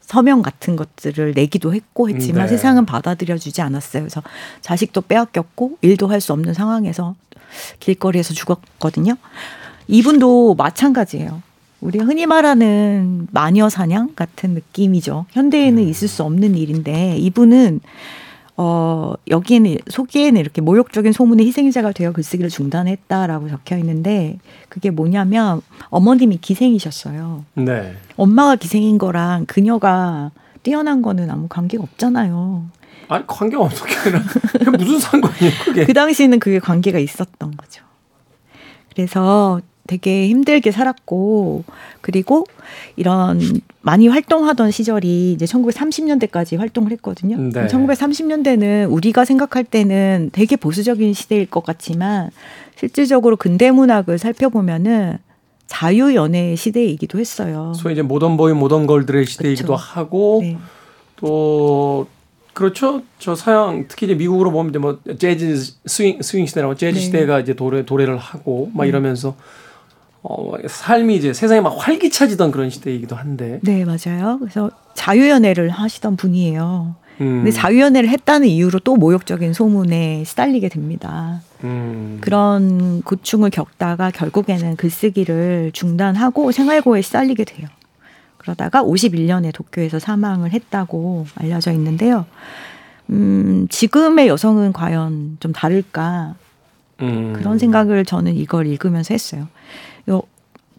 서명 0.00 0.42
같은 0.42 0.76
것들을 0.76 1.32
내기도 1.34 1.74
했고 1.74 2.08
했지만 2.08 2.42
네. 2.46 2.48
세상은 2.48 2.86
받아들여주지 2.86 3.62
않았어요. 3.62 4.02
그래서 4.02 4.22
자식도 4.60 5.02
빼앗겼고 5.02 5.78
일도 5.80 6.08
할 6.08 6.20
수 6.20 6.32
없는 6.32 6.54
상황에서 6.54 7.16
길거리에서 7.80 8.34
죽었거든요. 8.34 9.16
이분도 9.88 10.54
마찬가지예요. 10.54 11.42
우리가 11.80 12.04
흔히 12.04 12.26
말하는 12.26 13.28
마녀 13.30 13.68
사냥 13.68 14.14
같은 14.16 14.54
느낌이죠. 14.54 15.26
현대에는 15.30 15.82
있을 15.82 16.08
수 16.08 16.22
없는 16.22 16.56
일인데 16.56 17.16
이분은 17.18 17.80
어 18.56 19.14
여기에는 19.28 19.78
소개에는 19.88 20.40
이렇게 20.40 20.60
모욕적인 20.60 21.12
소문의 21.12 21.46
희생자가 21.46 21.92
되어 21.92 22.12
글쓰기를 22.12 22.48
중단했다라고 22.50 23.48
적혀 23.48 23.76
있는데 23.78 24.38
그게 24.68 24.90
뭐냐면 24.90 25.60
어머님이 25.90 26.38
기생이셨어요. 26.38 27.44
네. 27.54 27.96
엄마가 28.16 28.56
기생인 28.56 28.96
거랑 28.96 29.46
그녀가 29.46 30.30
뛰어난 30.62 31.02
거는 31.02 31.30
아무 31.30 31.48
관계가 31.48 31.82
없잖아요. 31.82 32.66
아니 33.08 33.26
관계 33.26 33.56
어떻게 33.56 33.94
그게 33.94 34.70
무슨 34.70 34.98
상관이에요 34.98 35.52
그게? 35.64 35.84
그 35.84 35.92
당시에는 35.92 36.38
그게 36.38 36.58
관계가 36.58 36.98
있었던 36.98 37.56
거죠. 37.56 37.84
그래서 38.94 39.60
되게 39.86 40.28
힘들게 40.28 40.70
살았고 40.70 41.64
그리고 42.00 42.46
이런 42.96 43.40
많이 43.82 44.08
활동하던 44.08 44.70
시절이 44.70 45.32
이제 45.32 45.44
1930년대까지 45.44 46.56
활동을 46.56 46.90
했거든요. 46.92 47.36
네. 47.36 47.66
1930년대는 47.66 48.90
우리가 48.90 49.24
생각할 49.24 49.64
때는 49.64 50.30
되게 50.32 50.56
보수적인 50.56 51.12
시대일 51.12 51.46
것 51.46 51.64
같지만 51.64 52.30
실질적으로 52.76 53.36
근대 53.36 53.70
문학을 53.70 54.18
살펴보면은 54.18 55.18
자유 55.66 56.14
연애 56.14 56.56
시대이기도 56.56 57.18
했어요. 57.18 57.72
소위 57.74 57.94
이제 57.94 58.02
모던 58.02 58.36
보이 58.36 58.52
모던 58.52 58.86
걸들의 58.86 59.26
시대이기도 59.26 59.74
그쵸. 59.74 59.74
하고 59.74 60.40
네. 60.42 60.56
또 61.16 62.06
그렇죠. 62.54 63.02
저 63.18 63.34
서양 63.34 63.86
특히 63.88 64.06
이제 64.06 64.14
미국으로 64.14 64.50
보면 64.50 64.70
이제 64.70 64.78
뭐 64.78 64.98
재즈 65.18 65.74
스윙 65.86 66.22
스윙 66.22 66.46
시대라고 66.46 66.76
재즈 66.76 66.98
네. 66.98 67.04
시대가 67.04 67.40
이제 67.40 67.54
도래 67.54 67.84
도래를 67.84 68.16
하고 68.16 68.70
막 68.72 68.86
이러면서 68.86 69.36
어 70.24 70.52
삶이 70.66 71.16
이제 71.16 71.32
세상이 71.32 71.60
막 71.60 71.76
활기차지던 71.78 72.50
그런 72.50 72.70
시대이기도 72.70 73.14
한데. 73.14 73.60
네, 73.62 73.84
맞아요. 73.84 74.38
그래서 74.40 74.70
자유 74.94 75.28
연애를 75.28 75.68
하시던 75.68 76.16
분이에요. 76.16 76.96
음, 77.20 77.42
근데 77.42 77.50
자유연애를 77.52 78.08
했다는 78.08 78.48
이유로 78.48 78.80
또 78.80 78.96
모욕적인 78.96 79.52
소문에 79.52 80.24
시달리게 80.24 80.68
됩니다. 80.68 81.42
음, 81.62 82.18
그런 82.20 83.02
고충을 83.02 83.50
겪다가 83.50 84.10
결국에는 84.10 84.76
글쓰기를 84.76 85.70
중단하고 85.72 86.50
생활고에 86.50 87.02
시달리게 87.02 87.44
돼요. 87.44 87.68
그러다가 88.38 88.82
51년에 88.82 89.54
도쿄에서 89.54 89.98
사망을 89.98 90.52
했다고 90.52 91.26
알려져 91.36 91.70
있는데요. 91.72 92.26
음, 93.10 93.66
지금의 93.70 94.28
여성은 94.28 94.72
과연 94.72 95.36
좀 95.40 95.52
다를까? 95.52 96.34
음. 97.00 97.32
그런 97.34 97.58
생각을 97.58 98.04
저는 98.04 98.36
이걸 98.36 98.66
읽으면서 98.66 99.14
했어요. 99.14 99.48
요 100.08 100.22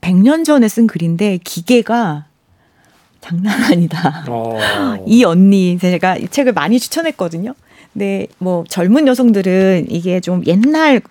100년 0.01 0.45
전에 0.45 0.67
쓴 0.67 0.87
글인데 0.87 1.39
기계가 1.43 2.25
장난 3.21 3.59
아니다. 3.63 4.23
어. 4.27 4.57
이 5.07 5.23
언니 5.23 5.77
제가 5.79 6.17
이 6.17 6.27
책을 6.27 6.53
많이 6.53 6.79
추천했거든요. 6.79 7.55
근데 7.93 8.27
뭐 8.37 8.63
젊은 8.69 9.07
여성들은 9.07 9.87
이게 9.89 10.19
좀 10.19 10.43
옛날 10.45 11.01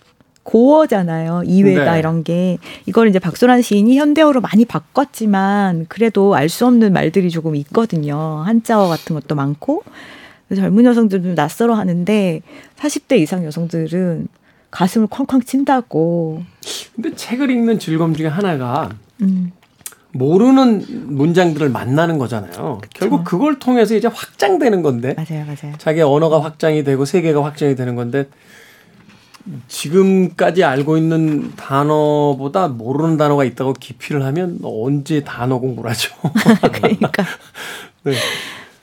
고어잖아요. 0.45 1.43
이외다 1.47 1.95
네. 1.95 1.99
이런 1.99 2.23
게 2.23 2.59
이걸 2.87 3.09
이제 3.09 3.19
박소란 3.19 3.63
시인이 3.63 3.97
현대어로 3.99 4.41
많이 4.43 4.65
바꿨지만 4.65 5.87
그래도 5.89 6.35
알 6.35 6.49
수 6.49 6.67
없는 6.67 6.93
말들이 6.93 7.31
조금 7.31 7.57
있거든요. 7.57 8.43
한자어 8.45 8.87
같은 8.89 9.15
것도 9.15 9.35
많고 9.35 9.83
젊은 10.55 10.85
여성들은 10.85 11.35
낯설어 11.35 11.75
하는데 11.75 12.43
40대 12.77 13.19
이상 13.19 13.45
여성들은 13.45 14.29
가슴을 14.75 15.07
쾅쾅 15.07 15.43
친다고. 15.43 16.43
근데 16.97 17.15
책을 17.15 17.49
읽는 17.49 17.79
즐거움 17.79 18.13
중에 18.15 18.27
하나가 18.27 18.91
음, 19.23 19.53
모르는 20.11 21.15
문장들을 21.15 21.69
만나는 21.69 22.19
거잖아요. 22.19 22.81
결국 22.93 23.23
그걸 23.23 23.61
통해서 23.61 23.95
이제 23.95 24.09
확장되는 24.09 24.83
건데 24.83 25.15
맞아요, 25.17 25.45
맞아요. 25.47 25.77
자기 25.79 26.01
언어가 26.01 26.43
확장이 26.43 26.83
되고 26.83 27.05
세계가 27.05 27.45
확장이 27.45 27.77
되는 27.77 27.95
건데 27.95 28.27
지금까지 29.69 30.65
알고 30.65 30.97
있는 30.97 31.55
단어보다 31.55 32.67
모르는 32.67 33.17
단어가 33.17 33.45
있다고 33.45 33.75
기피를 33.75 34.25
하면 34.25 34.59
언제 34.65 35.23
단어 35.23 35.59
공부를 35.59 35.91
하죠. 35.93 36.13
그러니까 36.73 37.13
네. 38.03 38.15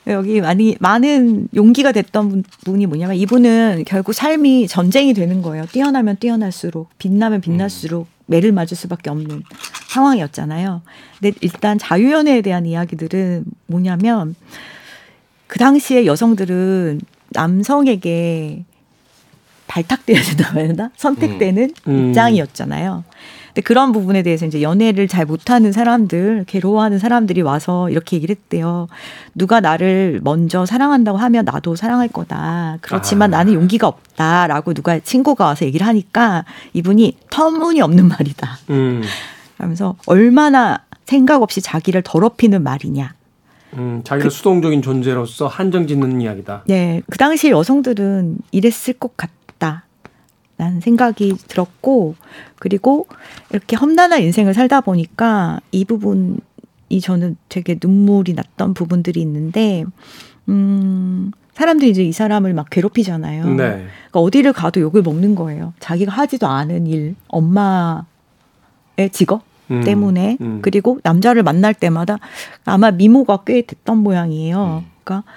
여기 0.08 0.40
많이 0.40 0.76
많은 0.80 1.48
용기가 1.54 1.92
됐던 1.92 2.28
분- 2.28 2.44
분이 2.64 2.86
뭐냐면 2.86 3.16
이분은 3.16 3.84
결국 3.86 4.12
삶이 4.14 4.66
전쟁이 4.66 5.14
되는 5.14 5.42
거예요. 5.42 5.66
뛰어나면 5.66 6.16
뛰어날수록 6.18 6.88
빛나면 6.98 7.40
빛날수록 7.40 8.08
매를 8.26 8.50
맞을 8.52 8.76
수밖에 8.76 9.10
없는 9.10 9.42
상황이었잖아요. 9.88 10.82
근데 11.20 11.36
일단 11.40 11.78
자유연애에 11.78 12.40
대한 12.42 12.66
이야기들은 12.66 13.44
뭐냐면 13.66 14.34
그 15.46 15.58
당시에 15.58 16.06
여성들은 16.06 17.00
남성에게 17.30 18.64
발탁돼야 19.68 20.20
된다고 20.22 20.58
해야 20.58 20.68
되나? 20.68 20.90
선택되는 20.96 21.70
음. 21.88 22.08
입장이었잖아요. 22.08 23.04
근데 23.52 23.60
그런 23.60 23.92
부분에 23.92 24.22
대해서 24.22 24.46
이제 24.46 24.62
연애를 24.62 25.08
잘 25.08 25.26
못하는 25.26 25.72
사람들, 25.72 26.44
괴로워하는 26.46 26.98
사람들이 26.98 27.42
와서 27.42 27.90
이렇게 27.90 28.16
얘기를 28.16 28.34
했대요. 28.34 28.88
누가 29.34 29.60
나를 29.60 30.20
먼저 30.24 30.64
사랑한다고 30.64 31.18
하면 31.18 31.44
나도 31.44 31.76
사랑할 31.76 32.08
거다. 32.08 32.78
그렇지만 32.80 33.34
아. 33.34 33.38
나는 33.38 33.52
용기가 33.52 33.88
없다 33.88 34.46
라고 34.46 34.72
누가 34.72 34.98
친구가 34.98 35.44
와서 35.44 35.66
얘기를 35.66 35.86
하니까 35.86 36.46
이분이 36.72 37.18
터무니없는 37.28 38.08
말이다. 38.08 38.58
음, 38.70 39.02
하면서 39.58 39.96
얼마나 40.06 40.80
생각 41.04 41.42
없이 41.42 41.60
자기를 41.60 42.00
더럽히는 42.02 42.62
말이냐. 42.62 43.12
음, 43.74 44.00
자기가 44.02 44.30
수동적인 44.30 44.80
존재로서 44.80 45.46
한정 45.46 45.86
짓는 45.86 46.22
이야기다. 46.22 46.62
네, 46.66 47.02
그 47.10 47.18
당시 47.18 47.50
여성들은 47.50 48.38
이랬을 48.50 48.94
것 48.98 49.14
같다. 49.18 49.84
라는 50.62 50.80
생각이 50.80 51.34
들었고, 51.48 52.14
그리고 52.60 53.08
이렇게 53.50 53.74
험난한 53.74 54.22
인생을 54.22 54.54
살다 54.54 54.80
보니까 54.80 55.60
이 55.72 55.84
부분이 55.84 57.00
저는 57.02 57.36
되게 57.48 57.76
눈물이 57.82 58.34
났던 58.34 58.74
부분들이 58.74 59.20
있는데, 59.22 59.84
음, 60.48 61.32
사람들이 61.54 61.90
이제 61.90 62.04
이 62.04 62.12
사람을 62.12 62.54
막 62.54 62.70
괴롭히잖아요. 62.70 63.44
네. 63.46 63.56
그러니까 63.56 64.20
어디를 64.20 64.52
가도 64.52 64.80
욕을 64.80 65.02
먹는 65.02 65.34
거예요. 65.34 65.74
자기가 65.80 66.12
하지도 66.12 66.46
않은 66.46 66.86
일, 66.86 67.16
엄마의 67.26 68.04
직업 69.10 69.42
음, 69.72 69.82
때문에 69.82 70.38
음. 70.40 70.60
그리고 70.62 71.00
남자를 71.02 71.42
만날 71.42 71.74
때마다 71.74 72.18
아마 72.64 72.92
미모가 72.92 73.40
꽤 73.46 73.62
됐던 73.62 73.98
모양이에요. 73.98 74.84
그러니까 75.02 75.28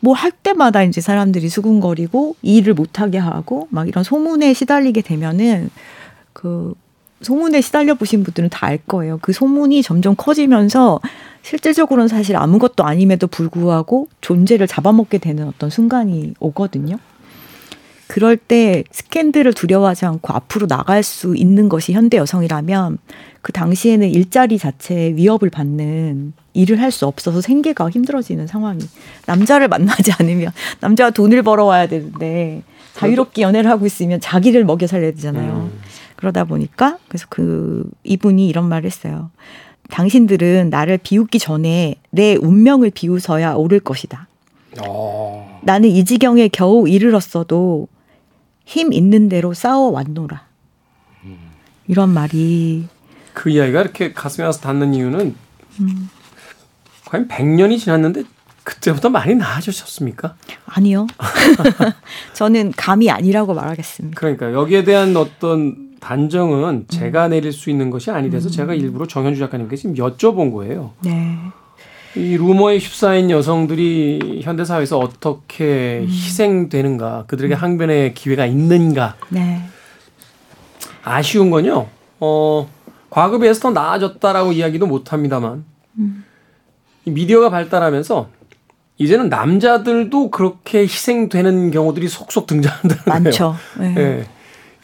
뭐 0.00 0.14
할 0.14 0.30
때마다 0.30 0.82
이제 0.82 1.00
사람들이 1.00 1.48
수군거리고 1.48 2.36
일을 2.42 2.74
못하게 2.74 3.18
하고 3.18 3.68
막 3.70 3.86
이런 3.88 4.02
소문에 4.04 4.54
시달리게 4.54 5.02
되면은 5.02 5.70
그 6.32 6.74
소문에 7.22 7.60
시달려 7.60 7.94
보신 7.94 8.24
분들은 8.24 8.48
다 8.48 8.66
알 8.66 8.78
거예요. 8.78 9.18
그 9.20 9.32
소문이 9.32 9.82
점점 9.82 10.14
커지면서 10.16 11.00
실질적으로는 11.42 12.08
사실 12.08 12.36
아무것도 12.36 12.84
아님에도 12.84 13.26
불구하고 13.26 14.08
존재를 14.20 14.66
잡아먹게 14.66 15.18
되는 15.18 15.46
어떤 15.46 15.70
순간이 15.70 16.34
오거든요. 16.40 16.96
그럴 18.06 18.36
때 18.36 18.84
스캔들을 18.90 19.52
두려워하지 19.52 20.04
않고 20.06 20.32
앞으로 20.32 20.66
나갈 20.66 21.02
수 21.02 21.36
있는 21.36 21.68
것이 21.68 21.92
현대 21.92 22.16
여성이라면 22.16 22.98
그 23.42 23.52
당시에는 23.52 24.08
일자리 24.10 24.58
자체에 24.58 25.14
위협을 25.16 25.50
받는 25.50 26.32
일을 26.52 26.80
할 26.80 26.90
수 26.90 27.06
없어서 27.06 27.40
생계가 27.40 27.88
힘들어지는 27.90 28.46
상황이 28.46 28.80
남자를 29.26 29.68
만나지 29.68 30.12
않으면 30.12 30.52
남자가 30.80 31.10
돈을 31.10 31.42
벌어와야 31.42 31.86
되는데 31.86 32.62
자유롭게 32.94 33.42
연애를 33.42 33.70
하고 33.70 33.86
있으면 33.86 34.20
자기를 34.20 34.64
먹여 34.64 34.86
살려야 34.86 35.12
되잖아요. 35.12 35.70
음. 35.72 35.80
그러다 36.16 36.44
보니까 36.44 36.98
그래서 37.08 37.26
그 37.30 37.88
이분이 38.04 38.46
이런 38.48 38.68
말을 38.68 38.86
했어요. 38.86 39.30
당신들은 39.88 40.68
나를 40.70 40.98
비웃기 40.98 41.38
전에 41.38 41.94
내 42.10 42.34
운명을 42.36 42.90
비웃어야 42.90 43.54
오를 43.54 43.80
것이다. 43.80 44.28
어. 44.82 45.60
나는 45.62 45.88
이 45.88 46.04
지경에 46.04 46.48
겨우 46.48 46.88
이르렀어도 46.88 47.88
힘 48.64 48.92
있는 48.92 49.28
대로 49.28 49.54
싸워 49.54 49.90
왔노라. 49.90 50.42
이런 51.88 52.10
말이 52.10 52.86
그 53.40 53.48
이야기가 53.48 53.80
이렇게 53.80 54.12
가슴에 54.12 54.44
와서 54.44 54.60
닿는 54.60 54.92
이유는 54.92 55.34
음. 55.80 56.10
과연 57.06 57.26
100년이 57.26 57.78
지났는데 57.78 58.24
그때보다 58.64 59.08
많이 59.08 59.34
나아지셨습니까? 59.34 60.34
아니요. 60.66 61.06
저는 62.34 62.72
감이 62.76 63.10
아니라고 63.10 63.54
말하겠습니다. 63.54 64.20
그러니까 64.20 64.52
여기에 64.52 64.84
대한 64.84 65.16
어떤 65.16 65.96
단정은 66.00 66.84
제가 66.88 67.28
음. 67.28 67.30
내릴 67.30 67.54
수 67.54 67.70
있는 67.70 67.88
것이 67.88 68.10
아니 68.10 68.28
돼서 68.28 68.50
음. 68.50 68.50
제가 68.50 68.74
일부러 68.74 69.06
정현주 69.06 69.40
작가님께 69.40 69.74
지금 69.74 69.94
여쭤본 69.94 70.52
거예요. 70.52 70.92
네. 71.00 71.38
이 72.16 72.36
루머에 72.36 72.76
휩싸인 72.76 73.30
여성들이 73.30 74.42
현대 74.42 74.66
사회에서 74.66 74.98
어떻게 74.98 76.00
음. 76.02 76.08
희생되는가, 76.10 77.24
그들에게 77.26 77.54
음. 77.54 77.56
항변의 77.56 78.12
기회가 78.12 78.44
있는가. 78.44 79.16
네. 79.30 79.62
아쉬운 81.02 81.50
건요. 81.50 81.88
어, 82.20 82.68
과거에 83.10 83.40
비해서 83.40 83.60
더 83.60 83.70
나아졌다라고 83.70 84.52
이야기도 84.52 84.86
못 84.86 85.12
합니다만, 85.12 85.64
음. 85.98 86.24
미디어가 87.04 87.50
발달하면서 87.50 88.28
이제는 88.98 89.28
남자들도 89.28 90.30
그렇게 90.30 90.80
희생되는 90.82 91.70
경우들이 91.70 92.08
속속 92.08 92.46
등장한다는 92.46 93.02
많죠. 93.06 93.56
거예요. 93.76 93.94
네. 93.94 94.04
네. 94.16 94.26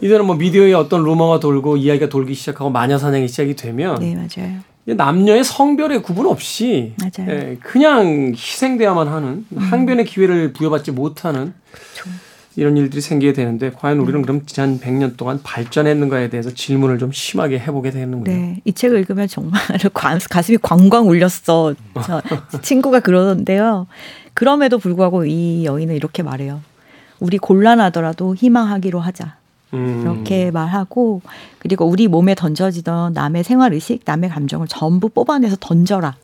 이제는 0.03 0.27
뭐 0.27 0.37
미디어에 0.37 0.73
어떤 0.73 1.03
루머가 1.05 1.41
돌고 1.41 1.77
이야기가 1.77 2.09
돌기 2.09 2.35
시작하고 2.35 2.71
마녀 2.71 2.99
사냥이 2.99 3.29
시작이 3.29 3.57
되면 3.57 3.99
네, 4.01 4.15
맞아요. 4.15 4.59
남녀의 4.87 5.43
성별의 5.43 6.03
구분 6.03 6.27
없이 6.27 6.95
맞아요. 6.99 7.31
예, 7.31 7.59
그냥 7.61 8.33
희생돼야만 8.35 9.09
하는 9.09 9.45
음. 9.51 9.59
항변의 9.59 10.05
기회를 10.05 10.53
부여받지 10.53 10.93
못하는 10.93 11.55
그렇죠. 11.71 12.11
이런 12.57 12.77
일들이 12.77 13.03
생기게 13.03 13.35
되는데 13.35 13.71
과연 13.71 13.99
우리는 13.99 14.21
음. 14.21 14.23
그럼 14.23 14.47
지난 14.47 14.81
100년 14.81 15.17
동안 15.17 15.41
발전했는가에 15.43 16.31
대해서 16.31 16.51
질문을 16.51 16.99
좀 16.99 17.13
심하게 17.13 17.59
해보게 17.59 17.91
되는군요. 17.91 18.25
네, 18.25 18.61
이 18.65 18.73
책을 18.73 18.99
읽으면 19.01 19.29
정말 19.29 19.61
가슴이 19.93 20.59
광광 20.63 21.07
울렸어. 21.09 21.75
저 22.07 22.23
친구가 22.63 23.01
그러던데요. 23.01 23.87
그럼에도 24.33 24.79
불구하고 24.79 25.27
이 25.27 25.65
여인은 25.67 25.95
이렇게 25.95 26.23
말해요. 26.23 26.63
우리 27.21 27.39
곤란하더라도 27.39 28.35
희망하기로 28.35 29.01
하자. 29.01 29.37
음. 29.75 30.01
이렇게 30.03 30.51
말하고 30.51 31.21
그리고 31.59 31.85
우리 31.85 32.09
몸에 32.09 32.35
던져지던 32.35 33.13
남의 33.13 33.45
생활 33.45 33.75
의식, 33.75 34.01
남의 34.05 34.31
감정을 34.31 34.67
전부 34.69 35.09
뽑아내서 35.11 35.57
던져라. 35.61 36.17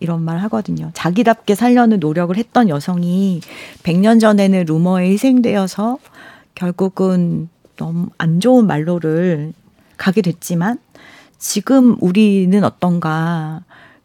이런 0.00 0.22
말 0.22 0.38
하거든요. 0.42 0.90
자기답게 0.94 1.54
살려는 1.54 2.00
노력을 2.00 2.36
했던 2.36 2.68
여성이 2.68 3.40
100년 3.82 4.20
전에는 4.20 4.64
루머에 4.66 5.08
희생되어서 5.10 5.98
결국은 6.54 7.48
너무 7.76 8.08
안 8.18 8.40
좋은 8.40 8.66
말로를 8.66 9.52
가게 9.96 10.22
됐지만 10.22 10.78
지금 11.38 11.96
우리는 12.00 12.62
어떤가 12.64 13.62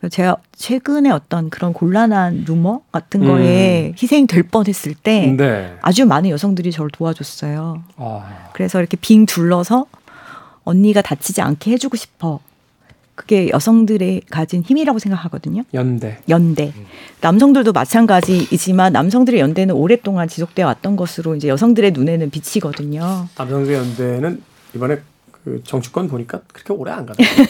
제가 0.09 0.37
최근에 0.55 1.09
어떤 1.09 1.49
그런 1.49 1.73
곤란한 1.73 2.45
루머 2.47 2.81
같은 2.91 3.25
거에 3.25 3.89
음. 3.89 3.95
희생될 4.01 4.43
뻔했을 4.43 4.93
때 4.95 5.35
네. 5.37 5.75
아주 5.81 6.05
많은 6.05 6.29
여성들이 6.29 6.71
저를 6.71 6.89
도와줬어요. 6.91 7.83
아. 7.97 8.49
그래서 8.53 8.79
이렇게 8.79 8.95
빙 8.95 9.25
둘러서 9.25 9.87
언니가 10.63 11.01
다치지 11.01 11.41
않게 11.41 11.71
해주고 11.71 11.97
싶어. 11.97 12.39
그게 13.19 13.49
여성들의 13.49 14.21
가진 14.29 14.63
힘이라고 14.63 14.97
생각하거든요. 14.97 15.63
연대. 15.73 16.19
연대. 16.29 16.71
음. 16.73 16.85
남성들도 17.19 17.73
마찬가지이지만 17.73 18.93
남성들의 18.93 19.41
연대는 19.41 19.75
오랫동안 19.75 20.29
지속되어 20.29 20.65
왔던 20.65 20.95
것으로 20.95 21.35
이제 21.35 21.49
여성들의 21.49 21.91
눈에는 21.91 22.29
비치거든요. 22.29 23.27
남성들의 23.37 23.77
연대는 23.77 24.41
이번에 24.73 24.99
그 25.31 25.61
정치권 25.65 26.07
보니까 26.07 26.39
그렇게 26.53 26.71
오래 26.71 26.93
안 26.93 27.05
가더라고요. 27.05 27.45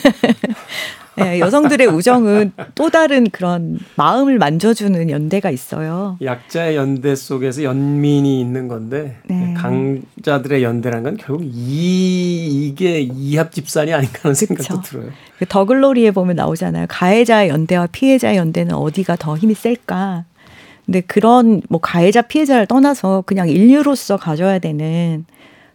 네, 1.17 1.39
여성들의 1.39 1.85
우정은 1.85 2.53
또 2.73 2.89
다른 2.89 3.29
그런 3.29 3.77
마음을 3.95 4.39
만져주는 4.39 5.09
연대가 5.11 5.51
있어요. 5.51 6.17
약자의 6.21 6.77
연대 6.77 7.13
속에서 7.13 7.63
연민이 7.63 8.41
있는 8.41 8.67
건데 8.67 9.17
네. 9.25 9.48
강자들의 9.61 10.63
연대란 10.63 11.03
건 11.03 11.17
결국 11.17 11.43
이 11.45 12.67
이게 12.67 13.01
이합 13.01 13.51
집산이 13.51 13.93
아닌가 13.93 14.19
하는 14.23 14.33
생각도 14.35 14.63
그쵸. 14.63 14.81
들어요. 14.81 15.11
그 15.37 15.45
더글로리에 15.47 16.11
보면 16.11 16.35
나오잖아요. 16.35 16.85
가해자의 16.89 17.49
연대와 17.49 17.87
피해자의 17.87 18.37
연대는 18.37 18.75
어디가 18.75 19.15
더 19.17 19.37
힘이 19.37 19.53
셀까? 19.53 20.25
근데 20.85 21.01
그런 21.01 21.61
뭐 21.69 21.79
가해자 21.79 22.21
피해자를 22.23 22.65
떠나서 22.65 23.23
그냥 23.25 23.47
인류로서 23.47 24.17
가져야 24.17 24.59
되는 24.59 25.25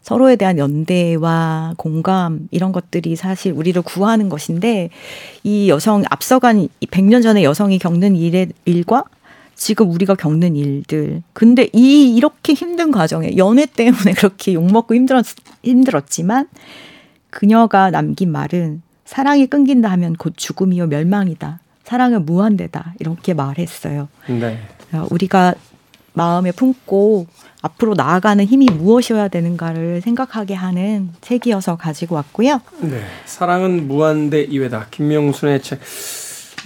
서로에 0.03 0.37
대한 0.37 0.59
연대와 0.59 1.75
공감 1.79 2.49
이런 2.51 2.73
것들이 2.73 3.16
사실 3.16 3.53
우리를 3.53 3.81
구하는 3.83 4.29
것인데 4.29 4.90
이 5.44 5.70
여성 5.70 6.05
앞서간 6.11 6.68
100년 6.81 7.23
전에 7.23 7.42
여성이 7.42 7.79
겪는 7.79 8.16
일의 8.16 8.49
일과 8.66 9.05
지금 9.55 9.90
우리가 9.90 10.14
겪는 10.14 10.57
일들. 10.57 11.23
근데 11.33 11.69
이 11.73 12.14
이렇게 12.14 12.55
힘든 12.55 12.90
과정에 12.90 13.37
연애 13.37 13.67
때문에 13.67 14.12
그렇게 14.17 14.55
욕먹고 14.55 14.95
힘들었 14.95 15.27
힘들었지만 15.62 16.49
그녀가 17.31 17.90
남긴 17.90 18.31
말은 18.33 18.83
사랑이 19.05 19.47
끊긴다 19.47 19.90
하면 19.93 20.14
곧 20.14 20.35
죽음이요 20.37 20.87
멸망이다. 20.87 21.61
사랑은 21.85 22.25
무한대다. 22.25 22.95
이렇게 22.99 23.35
말했어요. 23.35 24.09
네. 24.29 24.59
어, 24.93 25.07
우리가 25.11 25.55
마음에 26.14 26.53
품고 26.53 27.27
앞으로 27.61 27.95
나아가는 27.95 28.45
힘이 28.45 28.67
무엇이어야 28.67 29.29
되는가를 29.29 30.01
생각하게 30.01 30.55
하는 30.55 31.11
책이어서 31.21 31.77
가지고 31.77 32.14
왔고요. 32.17 32.61
네. 32.81 33.03
사랑은 33.27 33.88
무한대 33.88 34.43
이외다. 34.43 34.87
김명순의 34.90 35.62
책. 35.62 35.81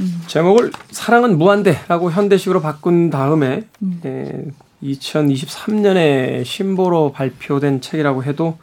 음. 0.00 0.22
제목을 0.26 0.70
사랑은 0.90 1.38
무한대라고 1.38 2.10
현대식으로 2.12 2.60
바꾼 2.60 3.10
다음에 3.10 3.62
음. 3.82 4.00
예, 4.04 4.44
2023년에 4.82 6.44
신보로 6.44 7.12
발표된 7.12 7.80
책이라고 7.80 8.24
해도 8.24 8.58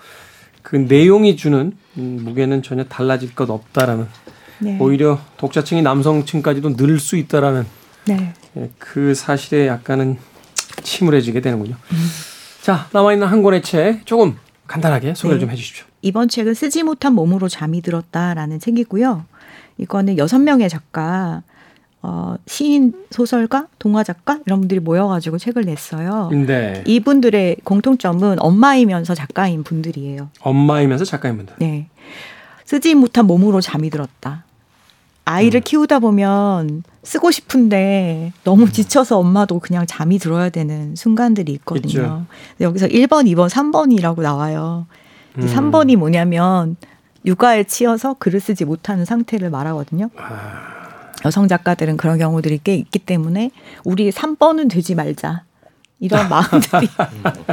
그 0.61 0.75
내용이 0.75 1.35
주는 1.35 1.73
음, 1.97 2.19
무게는 2.23 2.63
전혀 2.63 2.83
달라질 2.85 3.35
것 3.35 3.49
없다라는 3.49 4.07
네. 4.59 4.77
오히려 4.79 5.19
독자층이 5.37 5.81
남성층까지도 5.81 6.75
늘 6.77 6.99
수 6.99 7.17
있다라는 7.17 7.65
네. 8.07 8.33
예, 8.57 8.69
그 8.79 9.13
사실에 9.13 9.67
약간은 9.67 10.17
침울해지게 10.83 11.41
되는군요. 11.41 11.75
음. 11.91 12.07
자, 12.61 12.87
남아있는 12.93 13.27
한 13.27 13.43
권의 13.43 13.61
책 13.61 14.05
조금 14.05 14.37
간단하게 14.67 15.13
소개를 15.15 15.37
네. 15.37 15.41
좀 15.41 15.51
해주십시오. 15.51 15.85
이번 16.01 16.27
책은 16.29 16.53
쓰지 16.53 16.83
못한 16.83 17.13
몸으로 17.13 17.47
잠이 17.49 17.81
들었다라는 17.81 18.59
책이고요. 18.59 19.25
이거는 19.77 20.17
여섯 20.17 20.39
명의 20.39 20.69
작가, 20.69 21.43
어, 22.01 22.35
시인, 22.45 22.93
소설가, 23.09 23.67
동화 23.79 24.03
작가 24.03 24.39
이런 24.45 24.59
분들이 24.59 24.79
모여가지고 24.79 25.37
책을 25.37 25.63
냈어요. 25.63 26.29
네. 26.31 26.83
이분들의 26.85 27.57
공통점은 27.63 28.37
엄마이면서 28.39 29.15
작가인 29.15 29.63
분들이에요. 29.63 30.29
엄마이면서 30.41 31.03
작가인 31.03 31.37
분들. 31.37 31.55
네. 31.59 31.87
쓰지 32.63 32.93
못한 32.95 33.25
몸으로 33.25 33.59
잠이 33.61 33.89
들었다. 33.89 34.43
아이를 35.25 35.61
음. 35.61 35.63
키우다 35.63 35.99
보면 35.99 36.83
쓰고 37.01 37.31
싶은데 37.31 38.33
너무 38.43 38.63
음. 38.63 38.71
지쳐서 38.71 39.17
엄마도 39.17 39.59
그냥 39.59 39.85
잠이 39.87 40.19
들어야 40.19 40.49
되는 40.49 40.95
순간들이 40.95 41.51
있거든요. 41.53 42.25
여기서 42.61 42.87
1번, 42.87 43.25
2번, 43.25 43.49
3번이라고 43.49 44.21
나와요. 44.21 44.85
음. 45.39 45.45
3번이 45.47 45.95
뭐냐면 45.95 46.75
육아에 47.25 47.63
치여서 47.63 48.15
글을 48.19 48.39
쓰지 48.39 48.65
못하는 48.65 49.05
상태를 49.05 49.49
말하거든요. 49.49 50.09
아. 50.17 50.75
여성 51.25 51.47
작가들은 51.47 51.97
그런 51.97 52.17
경우들이 52.17 52.59
꽤 52.63 52.75
있기 52.75 52.99
때문에 52.99 53.51
우리 53.83 54.11
3번은 54.11 54.69
되지 54.69 54.95
말자. 54.95 55.43
이런 55.99 56.27
마음들이 56.29 56.87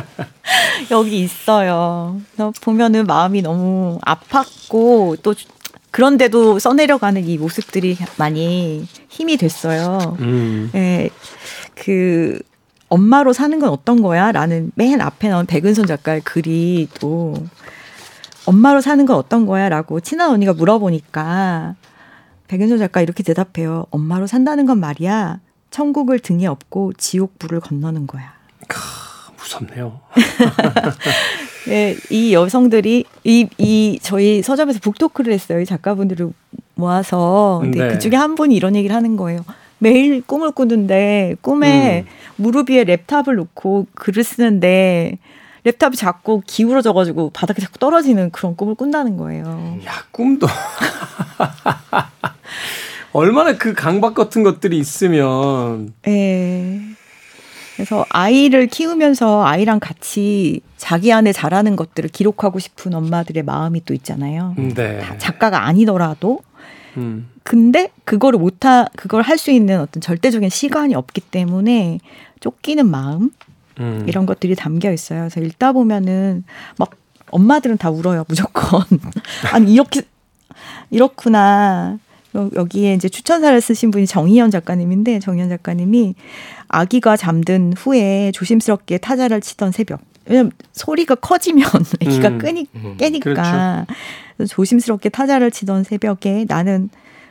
여기 0.90 1.22
있어요. 1.22 2.20
그래서 2.32 2.52
보면은 2.60 3.06
마음이 3.06 3.40
너무 3.40 3.98
아팠고 4.04 5.22
또 5.22 5.34
그런데도 5.90 6.58
써내려가는 6.58 7.26
이 7.26 7.38
모습들이 7.38 7.96
많이 8.16 8.86
힘이 9.08 9.36
됐어요. 9.36 10.16
음. 10.20 10.70
예, 10.74 11.10
그 11.74 12.40
엄마로 12.88 13.32
사는 13.32 13.58
건 13.58 13.70
어떤 13.70 14.02
거야? 14.02 14.32
라는 14.32 14.70
맨 14.74 15.00
앞에 15.00 15.28
나온 15.28 15.46
백은선 15.46 15.86
작가의 15.86 16.22
글이 16.22 16.88
또 17.00 17.34
엄마로 18.46 18.80
사는 18.80 19.04
건 19.06 19.16
어떤 19.16 19.46
거야? 19.46 19.68
라고 19.68 20.00
친한 20.00 20.30
언니가 20.30 20.52
물어보니까 20.52 21.74
백은선 22.48 22.78
작가 22.78 23.00
이렇게 23.00 23.22
대답해요. 23.22 23.86
엄마로 23.90 24.26
산다는 24.26 24.66
건 24.66 24.78
말이야. 24.78 25.40
천국을 25.70 26.18
등에 26.18 26.46
업고 26.46 26.92
지옥불을 26.92 27.60
건너는 27.60 28.06
거야. 28.06 28.34
무섭네요. 29.38 30.00
네, 31.66 31.96
이 32.10 32.32
여성들이 32.34 33.04
이, 33.24 33.48
이 33.58 33.98
저희 34.02 34.42
서점에서 34.42 34.80
북토크를 34.80 35.32
했어요. 35.32 35.60
이 35.60 35.64
작가분들을 35.64 36.30
모아서. 36.74 37.60
근데 37.62 37.80
네. 37.80 37.88
그 37.88 37.98
중에 37.98 38.16
한 38.16 38.34
분이 38.34 38.54
이런 38.54 38.76
얘기를 38.76 38.94
하는 38.94 39.16
거예요. 39.16 39.44
매일 39.78 40.22
꿈을 40.22 40.52
꾸는데 40.52 41.36
꿈에 41.40 42.04
무릎 42.36 42.70
위에 42.70 42.84
랩탑을 42.84 43.34
놓고 43.34 43.86
글을 43.94 44.22
쓰는데 44.22 45.18
랩탑이 45.64 45.96
자꾸 45.96 46.42
기울어져가지고 46.46 47.30
바닥에 47.30 47.62
자꾸 47.62 47.78
떨어지는 47.78 48.30
그런 48.30 48.56
꿈을 48.56 48.74
꾼다는 48.74 49.16
거예요. 49.16 49.78
야, 49.86 49.92
꿈도. 50.10 50.46
얼마나 53.12 53.56
그 53.56 53.74
강박 53.74 54.14
같은 54.14 54.42
것들이 54.42 54.78
있으면 54.78 55.92
예. 56.08 56.80
그래서 57.76 58.04
아이를 58.10 58.66
키우면서 58.68 59.44
아이랑 59.44 59.80
같이 59.80 60.60
자기 60.76 61.12
안에 61.12 61.32
자라는 61.32 61.76
것들을 61.76 62.10
기록하고 62.10 62.58
싶은 62.58 62.94
엄마들의 62.94 63.42
마음이 63.42 63.84
또 63.84 63.94
있잖아요. 63.94 64.54
네. 64.74 64.98
다 65.00 65.16
작가가 65.18 65.64
아니더라도 65.66 66.40
음. 66.96 67.28
근데 67.42 67.90
그거를 68.04 68.38
못하 68.38 68.86
그걸 68.96 69.22
할 69.22 69.38
수 69.38 69.50
있는 69.50 69.80
어떤 69.80 70.00
절대적인 70.00 70.48
시간이 70.48 70.94
없기 70.94 71.20
때문에 71.22 71.98
쫓기는 72.40 72.86
마음 72.88 73.30
음. 73.82 74.04
이런 74.08 74.26
것들이 74.26 74.54
담겨 74.54 74.92
있어요. 74.92 75.20
그래서 75.28 75.40
읽다 75.40 75.72
보면은 75.72 76.44
막 76.78 76.90
엄마들은 77.30 77.78
다 77.78 77.90
울어요 77.90 78.24
무조건. 78.28 78.82
아니 79.52 79.72
이렇게 79.72 80.02
이렇구나. 80.90 81.98
여- 82.34 82.50
여기에 82.54 82.94
이제 82.94 83.08
추천사를 83.08 83.60
쓰신 83.60 83.90
분이 83.90 84.06
정희연 84.06 84.50
작가님인데 84.50 85.18
정희연 85.18 85.48
작가님이 85.50 86.14
아기가 86.68 87.16
잠든 87.16 87.74
후에 87.76 88.32
조심스럽게 88.32 88.98
타자를 88.98 89.40
치던 89.40 89.72
새벽. 89.72 90.00
왜냐면 90.26 90.52
소리가 90.72 91.16
커지면 91.16 91.66
아기가 92.00 92.28
음. 92.28 92.38
끄니 92.38 92.66
음. 92.76 92.96
깨니까 92.96 93.86
그래서 94.36 94.54
조심스럽게 94.54 95.08
타자를 95.10 95.50
치던 95.50 95.84
새벽에 95.84 96.46
나는 96.48 96.88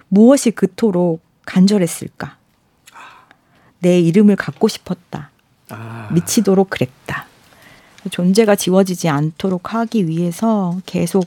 무엇이 0.10 0.52
그토록 0.52 1.22
간절했을까? 1.46 2.38
내 3.80 4.00
이름을 4.00 4.36
갖고 4.36 4.68
싶었다. 4.68 5.31
아. 5.72 6.10
미치도록 6.12 6.70
그랬다. 6.70 7.26
존재가 8.10 8.56
지워지지 8.56 9.10
않도록 9.10 9.74
하기 9.74 10.08
위해서 10.08 10.78
계속 10.86 11.26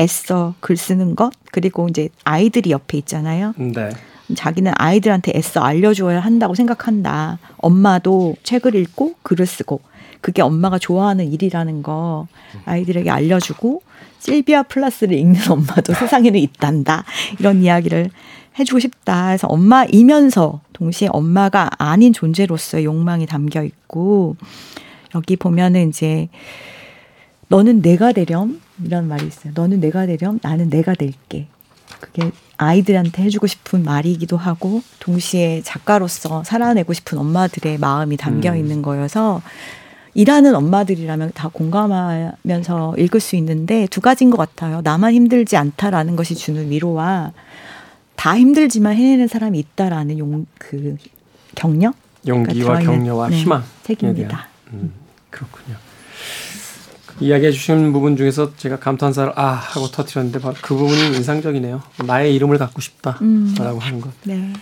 애써 0.00 0.54
글 0.60 0.76
쓰는 0.76 1.14
것 1.14 1.32
그리고 1.52 1.88
이제 1.88 2.08
아이들이 2.24 2.70
옆에 2.70 2.98
있잖아요. 2.98 3.54
네. 3.56 3.90
자기는 4.34 4.72
아이들한테 4.76 5.32
애써 5.34 5.60
알려줘야 5.60 6.20
한다고 6.20 6.54
생각한다. 6.54 7.38
엄마도 7.58 8.36
책을 8.42 8.74
읽고 8.74 9.14
글을 9.22 9.46
쓰고 9.46 9.80
그게 10.20 10.42
엄마가 10.42 10.78
좋아하는 10.78 11.32
일이라는 11.32 11.82
거 11.82 12.26
아이들에게 12.66 13.10
알려주고 13.10 13.82
실비아 14.18 14.62
플러스를 14.64 15.16
읽는 15.16 15.50
엄마도 15.50 15.92
세상에는 15.94 16.38
있단다. 16.38 17.04
이런 17.38 17.62
이야기를 17.62 18.10
해주고 18.58 18.80
싶다. 18.80 19.26
그래서 19.26 19.46
엄마이면서 19.48 20.60
동시에 20.72 21.08
엄마가 21.12 21.70
아닌 21.78 22.12
존재로서의 22.12 22.84
욕망이 22.84 23.26
담겨 23.26 23.62
있고 23.62 24.36
여기 25.14 25.36
보면은 25.36 25.88
이제 25.88 26.28
너는 27.48 27.82
내가 27.82 28.12
되렴 28.12 28.60
이런 28.84 29.08
말이 29.08 29.26
있어요. 29.26 29.52
너는 29.54 29.80
내가 29.80 30.06
되렴 30.06 30.38
나는 30.42 30.70
내가 30.70 30.94
될게. 30.94 31.48
그게 32.00 32.30
아이들한테 32.56 33.22
해주고 33.24 33.46
싶은 33.46 33.82
말이기도 33.84 34.36
하고 34.36 34.82
동시에 35.00 35.60
작가로서 35.62 36.44
살아내고 36.44 36.92
싶은 36.92 37.18
엄마들의 37.18 37.78
마음이 37.78 38.16
담겨 38.16 38.52
음. 38.52 38.56
있는 38.56 38.82
거여서 38.82 39.42
일하는 40.14 40.54
엄마들이라면 40.54 41.32
다 41.34 41.48
공감하면서 41.48 42.96
읽을 42.98 43.20
수 43.20 43.36
있는데 43.36 43.86
두 43.88 44.00
가지인 44.00 44.30
것 44.30 44.36
같아요. 44.36 44.80
나만 44.82 45.14
힘들지 45.14 45.56
않다라는 45.56 46.16
것이 46.16 46.34
주는 46.34 46.70
위로와 46.70 47.32
다 48.20 48.36
힘들지만 48.38 48.96
해내는 48.96 49.28
사람이 49.28 49.58
있다라는 49.58 50.18
용, 50.18 50.44
그 50.58 50.98
격려? 51.54 51.94
용기와 52.28 52.74
들어있는, 52.80 52.98
격려와 52.98 53.30
네, 53.30 53.36
희망. 53.38 53.64
책입니다. 53.82 54.46
음, 54.74 54.92
그렇군요. 55.30 55.74
이야기해 57.18 57.50
주신 57.50 57.94
부분 57.94 58.18
중에서 58.18 58.54
제가 58.58 58.78
감탄사를 58.78 59.32
아 59.36 59.52
하고 59.52 59.86
터뜨렸는데 59.90 60.38
바로 60.38 60.54
그 60.60 60.74
부분이 60.74 61.16
인상적이네요. 61.16 61.80
나의 62.06 62.34
이름을 62.34 62.58
갖고 62.58 62.82
싶다라고 62.82 63.22
음. 63.22 63.54
하는 63.80 64.02
것. 64.02 64.10
네. 64.24 64.52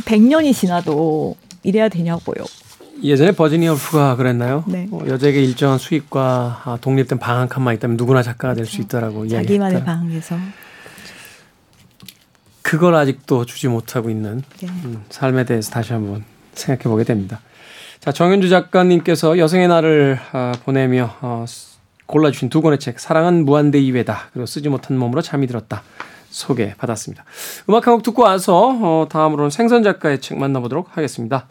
100년이 0.00 0.52
지나도 0.52 1.36
이래야 1.62 1.88
되냐고요. 1.88 2.44
예전에 3.04 3.30
버지니아 3.36 3.70
울프가 3.74 4.16
그랬나요? 4.16 4.64
네. 4.66 4.88
어, 4.90 4.98
여자에게 5.06 5.40
일정한 5.44 5.78
수입과 5.78 6.62
아, 6.64 6.78
독립된 6.80 7.20
방한 7.20 7.48
칸만 7.48 7.76
있다면 7.76 7.96
누구나 7.96 8.20
작가가 8.24 8.54
될 8.54 8.66
수 8.66 8.80
있다라고 8.80 9.18
그렇죠. 9.20 9.36
자기만의 9.36 9.74
이야기했다. 9.78 9.84
방에서. 10.00 10.36
그걸 12.68 12.94
아직도 12.94 13.46
주지 13.46 13.68
못하고 13.68 14.10
있는 14.10 14.42
네. 14.60 14.66
음, 14.84 15.04
삶에 15.08 15.44
대해서 15.44 15.70
다시 15.70 15.92
한번 15.94 16.24
생각해 16.52 16.82
보게 16.84 17.04
됩니다. 17.04 17.40
자, 18.00 18.12
정현주 18.12 18.48
작가님께서 18.48 19.38
여성의 19.38 19.68
날을 19.68 20.18
아, 20.32 20.52
보내며 20.64 21.16
어, 21.22 21.44
쓰- 21.48 21.78
골라주신 22.06 22.48
두 22.48 22.62
권의 22.62 22.78
책, 22.78 23.00
사랑은 23.00 23.44
무한대 23.44 23.78
이외다. 23.78 24.30
그리고 24.32 24.46
쓰지 24.46 24.68
못한 24.68 24.96
몸으로 24.98 25.20
잠이 25.22 25.46
들었다. 25.46 25.82
소개 26.30 26.74
받았습니다. 26.76 27.24
음악 27.70 27.86
한 27.86 27.94
곡 27.94 28.02
듣고 28.02 28.22
와서 28.22 28.76
어, 28.82 29.08
다음으로는 29.10 29.50
생선 29.50 29.82
작가의 29.82 30.20
책 30.20 30.38
만나보도록 30.38 30.96
하겠습니다. 30.96 31.48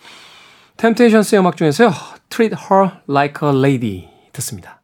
템테이션스의 0.78 1.40
음악 1.40 1.58
중에서요. 1.58 1.92
Treat 2.30 2.56
Her 2.72 2.92
Like 3.10 3.48
a 3.50 3.58
Lady 3.58 4.08
듣습니다. 4.34 4.82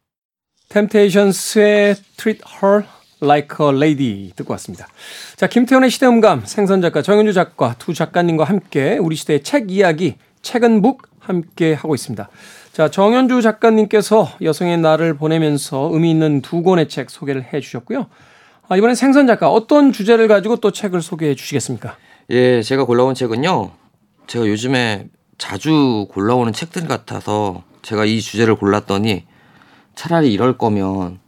템테이션스의 0.70 1.96
Treat 2.18 2.42
Her 2.64 2.86
Like 3.24 3.66
a 3.66 3.76
Lady 3.76 4.32
듣고 4.36 4.52
왔습니다. 4.54 4.88
자, 5.36 5.48
김태훈의 5.48 5.90
시대음감, 5.90 6.44
생선 6.46 6.82
작가, 6.82 7.02
정현주 7.02 7.34
작가 7.34 7.76
두 7.78 7.94
작가님과 7.94 8.44
함께 8.44 8.98
우리 8.98 9.16
시대의 9.16 9.44
책 9.44 9.72
이야기, 9.72 10.16
책은 10.42 10.82
북 10.82 11.08
함께 11.20 11.74
하고 11.74 11.96
있습니다. 11.96 12.30
자, 12.74 12.90
정현주 12.90 13.42
작가님께서 13.42 14.30
여성의 14.42 14.80
날을 14.80 15.14
보내면서 15.16 15.90
의미 15.94 16.12
있는 16.12 16.42
두 16.42 16.64
권의 16.64 16.90
책 16.90 17.10
소개를 17.10 17.54
해 17.54 17.60
주셨고요. 17.60 18.08
아, 18.68 18.78
이번엔 18.78 18.96
생선 18.96 19.28
작가 19.28 19.50
어떤 19.50 19.92
주제를 19.92 20.28
가지고 20.28 20.58
또 20.58 20.72
책을 20.72 21.02
소개해 21.02 21.36
주시겠습니까? 21.36 21.96
예, 22.30 22.62
제가 22.62 22.86
골라온 22.86 23.14
책은요. 23.14 23.72
제가 24.28 24.48
요즘에 24.48 25.08
자주 25.38 26.08
골라오는 26.12 26.54
책들 26.54 26.88
같아서 26.88 27.64
제가 27.82 28.06
이 28.06 28.22
주제를 28.22 28.56
골랐더니 28.56 29.26
차라리 29.96 30.32
이럴 30.34 30.58
거면 30.58 31.20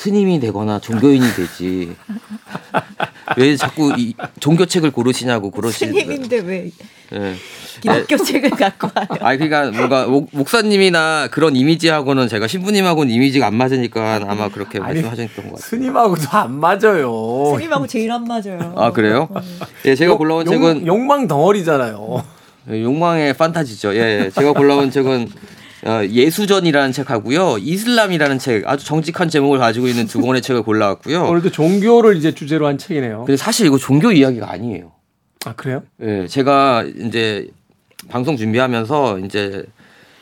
스님이 0.00 0.38
되거나 0.40 0.78
종교인이 0.78 1.24
되지. 1.34 1.96
왜 3.38 3.56
자꾸 3.56 3.92
이 3.96 4.14
종교책을 4.40 4.90
고르시냐고 4.92 5.50
그러시. 5.50 5.86
스님인데 5.86 6.38
왜 6.40 6.70
예. 7.14 7.34
기독교 7.80 8.16
책을 8.22 8.50
갖고 8.50 8.88
와요? 8.94 9.06
아 9.20 9.36
그러니까 9.36 9.70
뭔가 9.70 10.06
목- 10.06 10.28
목사님이나 10.32 11.28
그런 11.30 11.56
이미지하고는 11.56 12.28
제가 12.28 12.46
신부님하고는 12.46 13.12
이미지가 13.12 13.46
안 13.46 13.54
맞으니까 13.54 14.20
아마 14.28 14.48
그렇게 14.48 14.78
아니, 14.80 15.00
말씀하셨던 15.02 15.44
것 15.50 15.54
같아요. 15.56 15.56
스님하고도 15.58 16.28
안 16.30 16.60
맞아요. 16.60 17.54
스님하고 17.56 17.86
제일 17.86 18.12
안 18.12 18.24
맞아요. 18.24 18.74
아 18.76 18.92
그래요? 18.92 19.28
예, 19.86 19.94
제가 19.94 20.16
골라온 20.16 20.46
용- 20.46 20.52
책은 20.52 20.86
욕망 20.86 21.26
덩어리잖아요. 21.26 22.22
예, 22.70 22.82
욕망의 22.82 23.34
판타지죠. 23.34 23.94
예, 23.96 24.24
예. 24.26 24.30
제가 24.30 24.52
골라온 24.52 24.90
책은 24.90 25.28
어, 25.32 25.55
예수전이라는 25.84 26.92
책하고요, 26.92 27.58
이슬람이라는 27.58 28.38
책 28.38 28.66
아주 28.66 28.84
정직한 28.84 29.28
제목을 29.28 29.58
가지고 29.58 29.88
있는 29.88 30.06
두 30.06 30.20
권의 30.20 30.42
책을 30.42 30.62
골라왔고요. 30.62 31.24
오늘도 31.28 31.50
종교를 31.50 32.16
이제 32.16 32.34
주제로 32.34 32.66
한 32.66 32.78
책이네요. 32.78 33.24
근데 33.24 33.36
사실 33.36 33.66
이거 33.66 33.78
종교 33.78 34.10
이야기가 34.12 34.50
아니에요. 34.50 34.92
아 35.44 35.54
그래요? 35.54 35.82
예, 36.02 36.26
제가 36.26 36.84
이제 36.84 37.48
방송 38.08 38.36
준비하면서 38.36 39.20
이제 39.20 39.64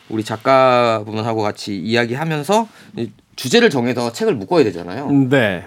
우리 0.09 0.23
작가분하고 0.23 1.41
같이 1.41 1.77
이야기하면서 1.77 2.67
이 2.97 3.11
주제를 3.35 3.69
정해서 3.69 4.11
책을 4.11 4.35
묶어야 4.35 4.63
되잖아요. 4.65 5.09
네. 5.29 5.65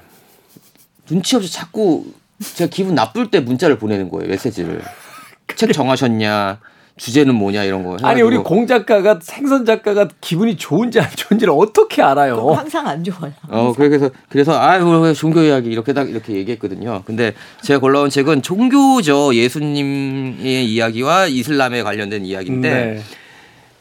눈치 1.06 1.36
없이 1.36 1.52
자꾸 1.52 2.06
제가 2.54 2.70
기분 2.70 2.94
나쁠 2.94 3.30
때 3.30 3.40
문자를 3.40 3.78
보내는 3.78 4.10
거예요, 4.10 4.28
메시지를. 4.28 4.80
책 5.56 5.72
정하셨냐? 5.72 6.60
주제는 6.98 7.34
뭐냐 7.34 7.64
이런 7.64 7.82
거. 7.84 7.92
아니 8.02 8.20
해가지고 8.20 8.26
우리 8.26 8.36
공 8.38 8.66
작가가 8.66 9.18
생선 9.22 9.64
작가가 9.64 10.08
기분이 10.20 10.56
좋은지 10.56 11.00
안 11.00 11.08
좋은지를 11.10 11.52
어떻게 11.56 12.02
알아요? 12.02 12.52
항상 12.52 12.86
안 12.86 13.02
좋아요. 13.02 13.32
어 13.48 13.72
그래서 13.74 14.10
그래서 14.28 14.60
아유 14.60 15.14
종교 15.16 15.40
이야기 15.42 15.70
이렇게 15.70 15.92
딱 15.92 16.10
이렇게 16.10 16.34
얘기했거든요. 16.34 17.02
근데 17.06 17.32
제가 17.62 17.80
골라온 17.80 18.10
책은 18.10 18.42
종교죠 18.42 19.34
예수님의 19.34 20.66
이야기와 20.66 21.28
이슬람에 21.28 21.82
관련된 21.82 22.26
이야기인데 22.26 23.02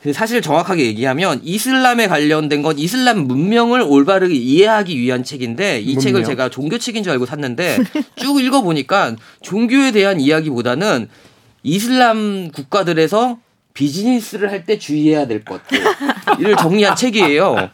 네. 0.04 0.14
사실 0.14 0.42
정확하게 0.42 0.86
얘기하면 0.86 1.42
이슬람에 1.44 2.08
관련된 2.08 2.62
건 2.62 2.78
이슬람 2.78 3.28
문명을 3.28 3.82
올바르게 3.82 4.34
이해하기 4.34 4.98
위한 4.98 5.24
책인데 5.24 5.80
이 5.80 5.96
문명. 5.96 6.02
책을 6.02 6.24
제가 6.24 6.50
종교 6.50 6.78
책인 6.78 7.04
줄 7.04 7.12
알고 7.14 7.26
샀는데 7.26 7.80
쭉 8.16 8.40
읽어보니까 8.42 9.16
종교에 9.42 9.92
대한 9.92 10.20
이야기보다는 10.22 11.10
이슬람 11.72 12.50
국가들에서 12.52 13.38
비즈니스를 13.74 14.50
할 14.52 14.66
때 14.66 14.80
주의해야 14.80 15.28
될 15.28 15.44
것들을 15.46 16.56
정리한 16.60 16.96
책이에요. 16.98 17.70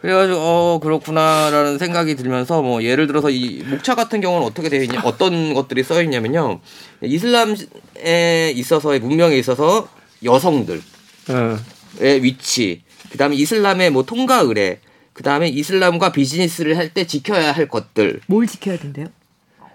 그래가지고 0.00 0.38
어 0.38 0.80
그렇구나라는 0.82 1.78
생각이 1.78 2.16
들면서 2.16 2.62
뭐 2.62 2.82
예를 2.82 3.06
들어서 3.06 3.30
이 3.30 3.62
목차 3.66 3.94
같은 3.94 4.20
경우는 4.20 4.46
어떻게 4.46 4.68
되어 4.68 4.82
있냐 4.82 5.00
어떤 5.04 5.54
것들이 5.54 5.82
써 5.84 6.02
있냐면요 6.02 6.60
이슬람에 7.02 8.52
있어서의 8.54 9.00
문명에 9.00 9.36
있어서 9.38 9.88
여성들 10.24 10.82
어. 11.28 11.56
의 12.00 12.22
위치, 12.22 12.82
그 13.10 13.18
다음에 13.18 13.36
이슬람의 13.36 13.90
뭐 13.90 14.04
통과 14.04 14.40
의례, 14.40 14.80
그 15.12 15.22
다음에 15.22 15.48
이슬람과 15.48 16.12
비즈니스를 16.12 16.76
할 16.76 16.90
때 16.92 17.06
지켜야 17.06 17.52
할 17.52 17.68
것들. 17.68 18.20
뭘 18.26 18.46
지켜야 18.46 18.76
된대요? 18.78 19.06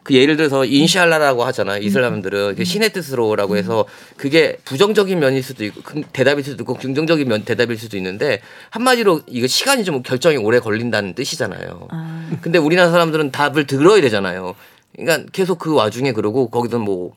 그 0.04 0.16
예를 0.16 0.36
들어서 0.36 0.66
인샬라라고 0.66 1.44
하잖아요. 1.46 1.82
이슬람들은 1.82 2.56
그 2.56 2.66
신의 2.66 2.92
뜻으로라고 2.92 3.58
해서 3.58 3.86
그게 4.18 4.58
부정적인 4.66 5.20
면일 5.20 5.44
수도 5.44 5.64
있고 5.66 5.82
그 5.84 6.02
대답일 6.12 6.44
수도 6.44 6.64
있고 6.64 6.74
긍정적인 6.76 7.28
면 7.28 7.44
대답일 7.44 7.78
수도 7.78 7.98
있는데 7.98 8.42
한마디로 8.72 9.22
이거 9.28 9.48
시간이 9.48 9.84
좀 9.84 10.02
결정이 10.02 10.38
오래 10.38 10.60
걸린다는 10.60 11.14
뜻이잖아요. 11.14 11.88
아, 11.92 12.30
근데 12.42 12.58
우리나라 12.58 12.90
사람들은 12.90 13.32
답을 13.32 13.68
들어야 13.68 14.02
되잖아요. 14.02 14.56
그러니까 14.96 15.30
계속 15.32 15.60
그 15.60 15.74
와중에 15.74 16.14
그러고 16.14 16.50
거기서 16.50 16.80
뭐 16.80 17.14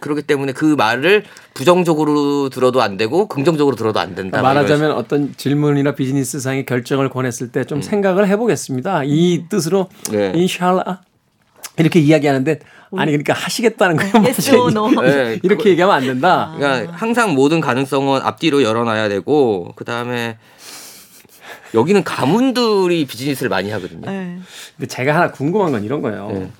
그렇기 0.00 0.22
때문에 0.22 0.52
그 0.52 0.64
말을 0.64 1.24
부정적으로 1.54 2.48
들어도 2.48 2.82
안 2.82 2.96
되고 2.96 3.28
긍정적으로 3.28 3.76
들어도 3.76 4.00
안 4.00 4.14
된다. 4.14 4.42
말하자면 4.42 4.92
어떤 4.92 5.34
질문이나 5.36 5.94
비즈니스 5.94 6.40
상의 6.40 6.66
결정을 6.66 7.08
권했을 7.08 7.50
때좀 7.52 7.82
생각을 7.82 8.28
해보겠습니다. 8.28 9.02
이 9.04 9.44
뜻으로 9.48 9.88
네. 10.10 10.32
인샬라 10.34 11.00
이렇게 11.78 12.00
이야기하는데 12.00 12.60
아니 12.96 13.12
그러니까 13.12 13.34
하시겠다는 13.34 13.96
거예요. 13.96 14.12
yes 14.24 14.54
or 14.54 14.70
no. 14.70 14.88
네, 15.02 15.38
이렇게 15.42 15.70
얘기하면 15.70 15.94
안 15.94 16.06
된다. 16.06 16.54
그러니까 16.56 16.92
항상 16.92 17.34
모든 17.34 17.60
가능성은 17.60 18.22
앞뒤로 18.22 18.62
열어놔야 18.62 19.08
되고 19.08 19.72
그 19.76 19.84
다음에 19.84 20.38
여기는 21.74 22.02
가문들이 22.04 23.04
비즈니스를 23.06 23.50
많이 23.50 23.70
하거든요. 23.70 24.10
네. 24.10 24.38
근데 24.76 24.86
제가 24.86 25.14
하나 25.14 25.30
궁금한 25.30 25.72
건 25.72 25.84
이런 25.84 26.00
거예요. 26.00 26.30
네. 26.32 26.50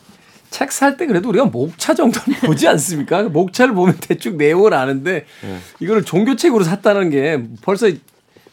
책살 0.51 0.97
때 0.97 1.07
그래도 1.07 1.29
우리가 1.29 1.47
목차 1.47 1.95
정도는 1.95 2.41
보지 2.45 2.69
않습니까? 2.69 3.23
목차를 3.25 3.75
보면 3.75 3.97
대충 4.01 4.37
내용을 4.37 4.75
아는데 4.75 5.25
네. 5.43 5.59
이거를 5.81 6.05
종교책으로 6.05 6.65
샀다는 6.65 7.11
게 7.11 7.43
벌써 7.63 7.91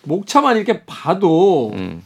목차만 0.04 0.58
이렇게 0.58 0.84
봐도 0.86 1.72
음. 1.74 2.04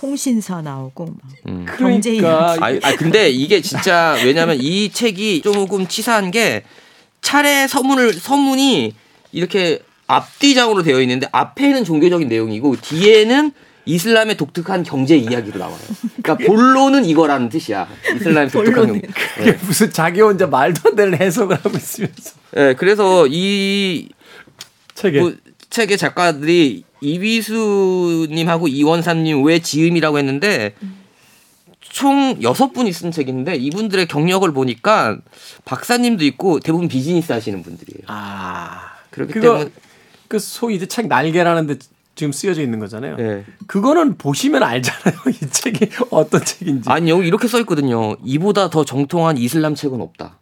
통신사 0.00 0.62
나오고 0.62 1.04
막 1.04 1.16
음. 1.46 1.66
경제 1.76 2.16
그러니까 2.16 2.56
이야기. 2.56 2.86
아, 2.86 2.88
아 2.88 2.96
근데 2.96 3.28
이게 3.28 3.60
진짜 3.60 4.16
왜냐면 4.24 4.56
이 4.58 4.90
책이 4.90 5.42
조금 5.42 5.86
치사한 5.86 6.30
게 6.30 6.62
차례 7.20 7.66
서문을 7.66 8.14
서문이 8.14 8.94
이렇게 9.32 9.82
앞뒤장으로 10.06 10.82
되어 10.82 11.02
있는데 11.02 11.28
앞에는 11.32 11.84
종교적인 11.84 12.28
내용이고 12.28 12.76
뒤에는 12.80 13.52
이슬람의 13.84 14.36
독특한 14.38 14.84
경제 14.84 15.16
이야기로 15.16 15.58
나와요. 15.58 15.78
그러니까 16.22 16.46
본론은 16.46 17.04
이거라는 17.04 17.50
뜻이야. 17.50 17.86
이슬람의 18.16 18.50
독특한 18.50 18.86
경제. 18.86 19.06
그게 19.36 19.52
무슨 19.66 19.92
자기 19.92 20.20
혼자 20.22 20.46
말도 20.46 20.90
안 20.90 20.96
되는 20.96 21.18
해석을 21.18 21.56
하고 21.56 21.76
있으면서 21.76 22.32
네, 22.52 22.74
그래서 22.74 23.26
이 23.28 24.08
책에 24.94 25.20
그 25.20 25.38
책의 25.70 25.98
작가들이 25.98 26.84
이비수님하고 27.00 28.68
이원삼님 28.68 29.44
외 29.44 29.60
지음이라고 29.60 30.18
했는데 30.18 30.74
총 31.80 32.40
여섯 32.42 32.72
분이 32.72 32.92
쓴 32.92 33.10
책인데 33.10 33.56
이분들의 33.56 34.06
경력을 34.06 34.50
보니까 34.52 35.18
박사님도 35.64 36.24
있고 36.26 36.60
대부분 36.60 36.88
비즈니스 36.88 37.32
하시는 37.32 37.62
분들이에요. 37.62 38.04
아 38.06 38.92
그렇기 39.10 39.32
그거 39.32 39.52
때문에 39.54 39.70
그 40.28 40.38
소위 40.38 40.76
이제 40.76 40.86
책 40.86 41.08
날개라는데 41.08 41.76
지금 42.14 42.32
쓰여져 42.32 42.62
있는 42.62 42.78
거잖아요. 42.78 43.16
네. 43.16 43.44
그거는 43.66 44.18
보시면 44.18 44.62
알잖아요. 44.62 45.14
이 45.30 45.50
책이 45.50 45.88
어떤 46.10 46.44
책인지. 46.44 46.90
아니 46.90 47.10
여기 47.10 47.26
이렇게 47.26 47.48
써 47.48 47.58
있거든요. 47.60 48.16
이보다 48.24 48.70
더 48.70 48.84
정통한 48.84 49.38
이슬람 49.38 49.74
책은 49.74 50.00
없다. 50.00 50.38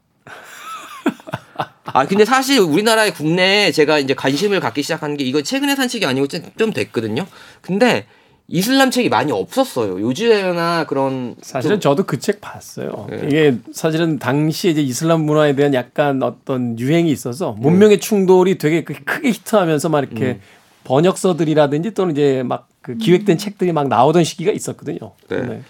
아 1.99 2.07
근데 2.07 2.25
사실 2.25 2.61
우리나라의 2.61 3.13
국내에 3.13 3.73
제가 3.73 3.99
이제 3.99 4.15
관심을 4.15 4.61
갖기 4.61 4.83
시작한 4.83 5.17
게 5.17 5.25
이거 5.25 5.43
최근에 5.43 5.75
산 5.75 5.89
책이 5.89 6.07
아니고 6.07 6.29
좀- 6.29 6.43
좀 6.57 6.73
됐거든요. 6.73 7.27
근데 7.61 8.07
이슬람 8.47 8.91
책이 8.93 9.09
많이 9.09 9.33
없었어요. 9.33 10.01
요즘에나 10.01 10.87
그런 10.87 11.35
사실은 11.43 11.81
저도 11.81 12.05
그 12.05 12.19
책 12.21 12.41
봤어요. 12.41 13.09
네. 13.11 13.21
이게 13.27 13.57
사실은 13.73 14.19
당시에 14.21 14.71
이제 14.71 14.81
이슬람 14.81 15.23
문화에 15.27 15.55
대한 15.57 15.75
약간 15.75 16.23
어떤 16.23 16.79
유행이 16.79 17.11
있어서 17.11 17.53
문명의 17.59 17.99
충돌이 17.99 18.59
되게 18.59 18.85
그 18.85 18.95
크게 19.05 19.31
히트하면서 19.31 19.89
막 19.89 19.99
이렇게 20.05 20.39
번역서들이라든지 20.85 21.93
또는 21.95 22.13
이제 22.13 22.43
막 22.45 22.69
그 22.81 22.97
기획된 22.97 23.37
책들이 23.37 23.71
막 23.73 23.89
나오던 23.89 24.25
시기가 24.25 24.51
있었거든요. 24.51 25.13
네. 25.29 25.61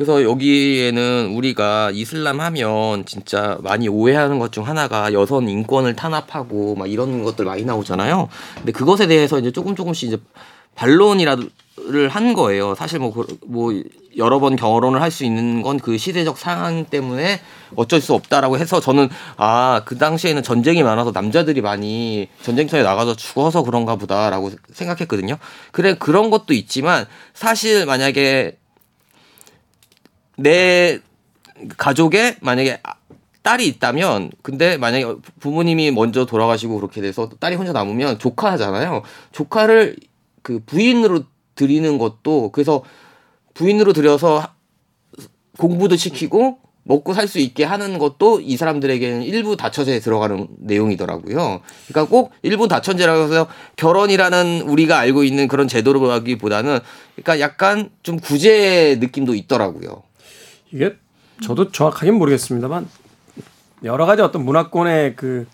그래서 0.00 0.22
여기에는 0.22 1.34
우리가 1.34 1.90
이슬람 1.92 2.40
하면 2.40 3.04
진짜 3.04 3.58
많이 3.60 3.86
오해하는 3.86 4.38
것 4.38 4.50
중 4.50 4.66
하나가 4.66 5.12
여성 5.12 5.46
인권을 5.46 5.94
탄압하고 5.94 6.74
막 6.74 6.90
이런 6.90 7.22
것들 7.22 7.44
많이 7.44 7.64
나오잖아요. 7.66 8.30
근데 8.56 8.72
그것에 8.72 9.06
대해서 9.06 9.38
이제 9.38 9.50
조금 9.52 9.76
조금씩 9.76 10.08
이제 10.08 10.16
반론이라를 10.74 12.08
한 12.08 12.32
거예요. 12.32 12.74
사실 12.74 12.98
뭐, 12.98 13.12
그- 13.12 13.26
뭐 13.46 13.74
여러 14.16 14.40
번 14.40 14.56
결혼을 14.56 15.02
할 15.02 15.10
수 15.10 15.26
있는 15.26 15.60
건 15.60 15.78
그 15.78 15.98
시대적 15.98 16.38
상황 16.38 16.86
때문에 16.86 17.38
어쩔 17.76 18.00
수 18.00 18.14
없다라고 18.14 18.56
해서 18.56 18.80
저는 18.80 19.10
아, 19.36 19.82
그 19.84 19.98
당시에는 19.98 20.42
전쟁이 20.42 20.82
많아서 20.82 21.10
남자들이 21.12 21.60
많이 21.60 22.26
전쟁터에 22.42 22.82
나가서 22.82 23.16
죽어서 23.16 23.62
그런가 23.64 23.96
보다라고 23.96 24.50
생각했거든요. 24.72 25.36
그래, 25.72 25.92
그런 25.98 26.30
것도 26.30 26.54
있지만 26.54 27.04
사실 27.34 27.84
만약에 27.84 28.56
내 30.40 30.98
가족에 31.76 32.36
만약에 32.40 32.80
아- 32.82 32.94
딸이 33.42 33.66
있다면 33.66 34.30
근데 34.42 34.76
만약에 34.76 35.14
부모님이 35.40 35.90
먼저 35.92 36.26
돌아가시고 36.26 36.76
그렇게 36.76 37.00
돼서 37.00 37.28
딸이 37.40 37.56
혼자 37.56 37.72
남으면 37.72 38.18
조카잖아요. 38.18 39.02
조카를 39.32 39.96
그 40.42 40.60
부인으로 40.64 41.24
드리는 41.54 41.98
것도 41.98 42.50
그래서 42.52 42.82
부인으로 43.54 43.92
하- 44.38 44.54
공부도 45.58 45.96
시키고 45.96 46.58
먹고 46.82 47.12
살 47.14 47.28
수 47.28 47.38
있게 47.38 47.64
하는 47.64 47.98
것도 47.98 48.40
이 48.40 48.56
사람들에게는 48.56 49.22
일부 49.22 49.56
다처제에 49.56 50.00
들어가는 50.00 50.48
내용이더라고요. 50.58 51.60
그러니까 51.88 52.10
꼭 52.10 52.32
일부 52.42 52.68
다처제라고 52.68 53.24
해서 53.24 53.46
결혼이라는 53.76 54.62
우리가 54.62 54.98
알고 54.98 55.22
있는 55.24 55.46
그런 55.46 55.68
제도로 55.68 56.10
하기보다는 56.10 56.80
그러니까 57.14 57.40
약간 57.40 57.90
좀 58.02 58.18
구제 58.18 58.96
느낌도 59.00 59.34
있더라고요. 59.34 60.02
이게 60.72 60.96
저도 61.42 61.70
정확하게는 61.72 62.18
모르겠습니다만 62.18 62.88
여러 63.84 64.06
가지 64.06 64.22
어떤 64.22 64.44
문화권의 64.44 65.16
그 65.16 65.46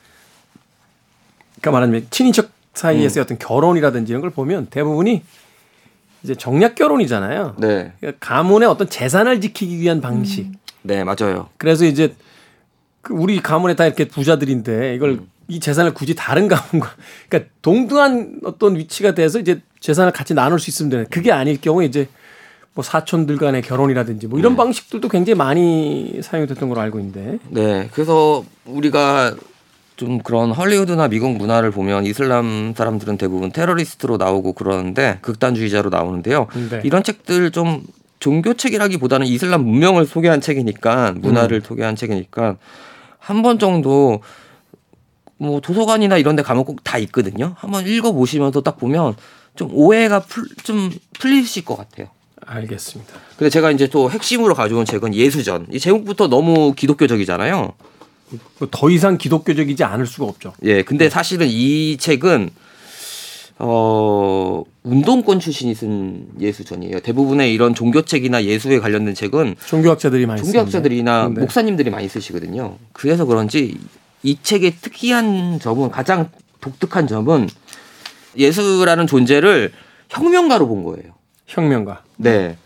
그러니까 1.61 1.71
말하자면 1.71 2.07
친인척 2.11 2.51
사이에서의 2.75 3.23
어떤 3.23 3.39
결혼이라든지 3.39 4.13
이런 4.13 4.21
걸 4.21 4.31
보면 4.31 4.67
대부분이 4.67 5.23
이제 6.23 6.35
정략 6.35 6.75
결혼이잖아요. 6.75 7.57
네. 7.59 7.93
그러니까 8.01 8.19
가문의 8.21 8.69
어떤 8.69 8.89
재산을 8.89 9.41
지키기 9.41 9.79
위한 9.79 10.01
방식. 10.01 10.51
네, 10.83 11.05
맞아요. 11.05 11.49
그래서 11.57 11.85
이제 11.85 12.15
그 13.03 13.15
우리 13.15 13.41
가문에 13.41 13.77
다 13.77 13.87
이렇게 13.87 14.07
부자들인데 14.07 14.95
이걸 14.95 15.21
이 15.49 15.61
재산을 15.61 15.95
굳이 15.95 16.15
다른 16.15 16.49
가문과 16.49 16.91
그러니까 17.29 17.51
동등한 17.63 18.41
어떤 18.45 18.77
위치가 18.77 19.15
돼서 19.15 19.39
이제 19.39 19.61
재산을 19.81 20.13
같이 20.13 20.35
나눌 20.35 20.59
수 20.59 20.71
있으면 20.71 20.91
되는 20.91 21.07
그게 21.09 21.31
아닐 21.33 21.61
경우에 21.61 21.87
이제 21.87 22.09
뭐 22.77 22.85
사촌들 22.85 23.39
간의 23.39 23.63
결혼이라든지 23.63 24.27
뭐 24.27 24.39
이런 24.39 24.55
방식들도 24.55 25.09
굉장히 25.09 25.35
많이 25.37 26.21
사용됐던 26.23 26.69
걸로 26.69 26.83
알고 26.83 27.01
있는데 27.01 27.39
네. 27.49 27.89
그래서 27.93 28.45
우리가 28.67 29.35
좀 29.97 30.19
그런 30.19 30.51
헐리우드나 30.51 31.09
미국 31.09 31.31
문화를 31.31 31.71
보면 31.71 32.05
이슬람 32.05 32.75
사람들은 32.77 33.17
대부분 33.17 33.51
테러리스트로 33.51 34.19
나오고 34.19 34.53
그러는데 34.53 35.19
극단주의자로 35.23 35.89
나오는데요. 35.89 36.49
네. 36.71 36.83
이런 36.85 37.03
책들 37.03 37.51
좀 37.51 37.83
종교 38.21 38.53
책이라기보다는 38.53 39.27
이슬람 39.27 39.65
문명을 39.65 40.05
소개한 40.05 40.43
책이니까 40.43 41.15
문화를 41.17 41.63
소개한 41.63 41.97
책이니까 41.97 42.57
한 43.19 43.43
번 43.43 43.59
정도 43.59 44.21
뭐 45.39 45.61
도서관이나 45.61 46.19
이런 46.19 46.37
데 46.37 46.43
가면 46.43 46.65
꼭 46.67 46.77
다 46.85 46.99
있거든요. 46.99 47.55
한번 47.57 47.87
읽어 47.87 48.13
보시면서 48.13 48.61
딱 48.61 48.77
보면 48.77 49.17
좀 49.55 49.71
오해가 49.73 50.21
풀, 50.21 50.45
좀 50.63 50.91
풀리실 51.19 51.65
것 51.65 51.77
같아요. 51.77 52.09
알겠습니다. 52.47 53.13
근데 53.37 53.51
제가 53.51 53.71
이제 53.71 53.87
또 53.89 54.11
핵심으로 54.11 54.55
가져온 54.55 54.85
책은 54.85 55.15
예수전. 55.15 55.67
이 55.73 55.79
제목부터 55.79 56.29
너무 56.29 56.73
기독교적이잖아요. 56.75 57.73
뭐더 58.59 58.91
이상 58.91 59.19
기독교적이지 59.19 59.85
않을 59.85 60.07
수가 60.07 60.27
없죠. 60.27 60.53
예, 60.63 60.83
근데 60.83 61.09
사실은 61.09 61.47
이 61.49 61.97
책은 61.97 62.51
어 63.59 64.63
운동권 64.83 65.41
출신이 65.41 65.75
쓴 65.75 66.27
예수전이에요. 66.39 67.01
대부분의 67.01 67.55
이런 67.55 67.75
종교책이나 67.75 68.45
예수에 68.45 68.81
관련된 68.81 69.15
책은 69.15 69.57
종교학자들이 69.67 70.27
많이 70.27 70.43
종교학자들이나. 70.43 71.29
네. 71.35 71.41
목사님들이 71.41 71.91
많이 71.91 72.09
쓰시거든요. 72.09 72.77
그래서 72.93 73.25
그런지 73.25 73.79
이 74.23 74.37
책의 74.43 74.77
특이한 74.83 75.59
점은 75.61 75.91
가장 75.91 76.31
독특한 76.61 77.07
점은 77.07 77.49
예수라는 78.37 79.07
존재를 79.07 79.73
혁명가로 80.11 80.69
본 80.69 80.85
거예요. 80.85 81.15
혁명가. 81.47 82.03
네. 82.17 82.57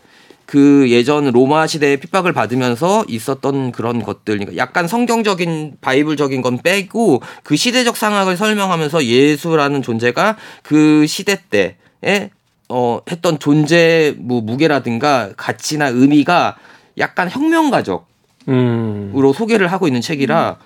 그 0.45 0.89
예전 0.89 1.31
로마 1.31 1.65
시대에 1.65 1.95
핍박을 1.95 2.33
받으면서 2.33 3.05
있었던 3.07 3.71
그런 3.71 4.03
것들, 4.03 4.37
그러니까 4.37 4.57
약간 4.57 4.87
성경적인 4.87 5.77
바이블적인 5.79 6.41
건 6.41 6.57
빼고 6.61 7.21
그 7.43 7.55
시대적 7.55 7.95
상황을 7.95 8.35
설명하면서 8.35 9.05
예수라는 9.05 9.81
존재가 9.81 10.35
그 10.61 11.05
시대 11.07 11.41
때에 11.49 12.31
어 12.67 12.99
했던 13.09 13.39
존재 13.39 14.13
뭐 14.17 14.41
무게라든가 14.41 15.31
가치나 15.37 15.87
의미가 15.87 16.57
약간 16.97 17.29
혁명가적으로 17.29 18.05
음. 18.49 19.13
소개를 19.33 19.67
하고 19.71 19.87
있는 19.87 20.01
책이라 20.01 20.57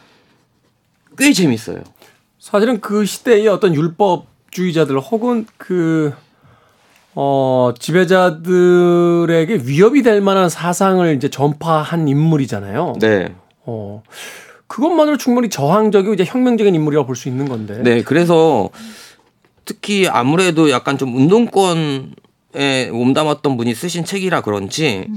꽤 1.17 1.31
재밌어요. 1.31 1.83
사실은 2.39 2.79
그 2.79 3.05
시대의 3.05 3.47
어떤 3.47 3.73
율법주의자들 3.73 4.99
혹은 4.99 5.47
그, 5.57 6.13
어, 7.15 7.71
지배자들에게 7.79 9.61
위협이 9.63 10.03
될 10.03 10.21
만한 10.21 10.49
사상을 10.49 11.15
이제 11.15 11.29
전파한 11.29 12.07
인물이잖아요. 12.07 12.95
네. 12.99 13.33
어, 13.65 14.03
그것만으로 14.67 15.17
충분히 15.17 15.49
저항적이고 15.49 16.13
이제 16.13 16.25
혁명적인 16.25 16.75
인물이라고 16.75 17.07
볼 17.07 17.15
수 17.15 17.29
있는 17.29 17.47
건데. 17.47 17.81
네, 17.83 18.03
그래서 18.03 18.69
특히 19.63 20.07
아무래도 20.07 20.69
약간 20.69 20.97
좀 20.97 21.15
운동권에 21.15 22.91
몸담았던 22.91 23.55
분이 23.57 23.73
쓰신 23.73 24.03
책이라 24.05 24.41
그런지 24.41 25.07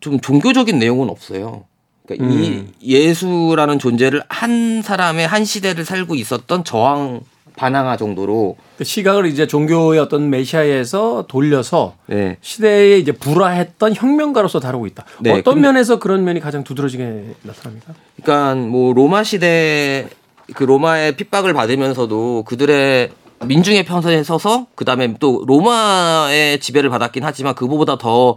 좀 0.00 0.18
종교적인 0.20 0.78
내용은 0.78 1.10
없어요. 1.10 1.64
그러니까 2.06 2.32
이 2.32 2.64
예수라는 2.82 3.78
존재를 3.78 4.22
한 4.28 4.80
사람의 4.80 5.26
한 5.26 5.44
시대를 5.44 5.84
살고 5.84 6.14
있었던 6.14 6.64
저항 6.64 7.20
반항아 7.58 7.96
정도로 7.96 8.56
그 8.78 8.84
시각을 8.84 9.26
이제 9.26 9.46
종교의 9.46 9.98
어떤 9.98 10.30
메시아에서 10.30 11.26
돌려서 11.28 11.94
네. 12.06 12.36
시대에 12.40 12.98
이제 12.98 13.10
불화했던 13.12 13.94
혁명가로서 13.96 14.60
다루고 14.60 14.86
있다. 14.86 15.04
네, 15.20 15.32
어떤 15.32 15.54
근데- 15.56 15.66
면에서 15.68 15.98
그런 15.98 16.24
면이 16.24 16.38
가장 16.40 16.62
두드러지게 16.64 17.34
나타납니까? 17.42 17.94
그러니까 18.22 18.54
뭐 18.54 18.92
로마 18.94 19.24
시대 19.24 20.06
그 20.54 20.62
로마의 20.64 21.16
핍박을 21.16 21.52
받으면서도 21.52 22.44
그들의 22.46 23.10
민중의 23.44 23.84
편에 23.84 24.22
서서 24.22 24.66
그다음에 24.76 25.14
또 25.20 25.44
로마의 25.46 26.60
지배를 26.60 26.90
받았긴 26.90 27.24
하지만 27.24 27.54
그보다 27.54 27.98
더 27.98 28.36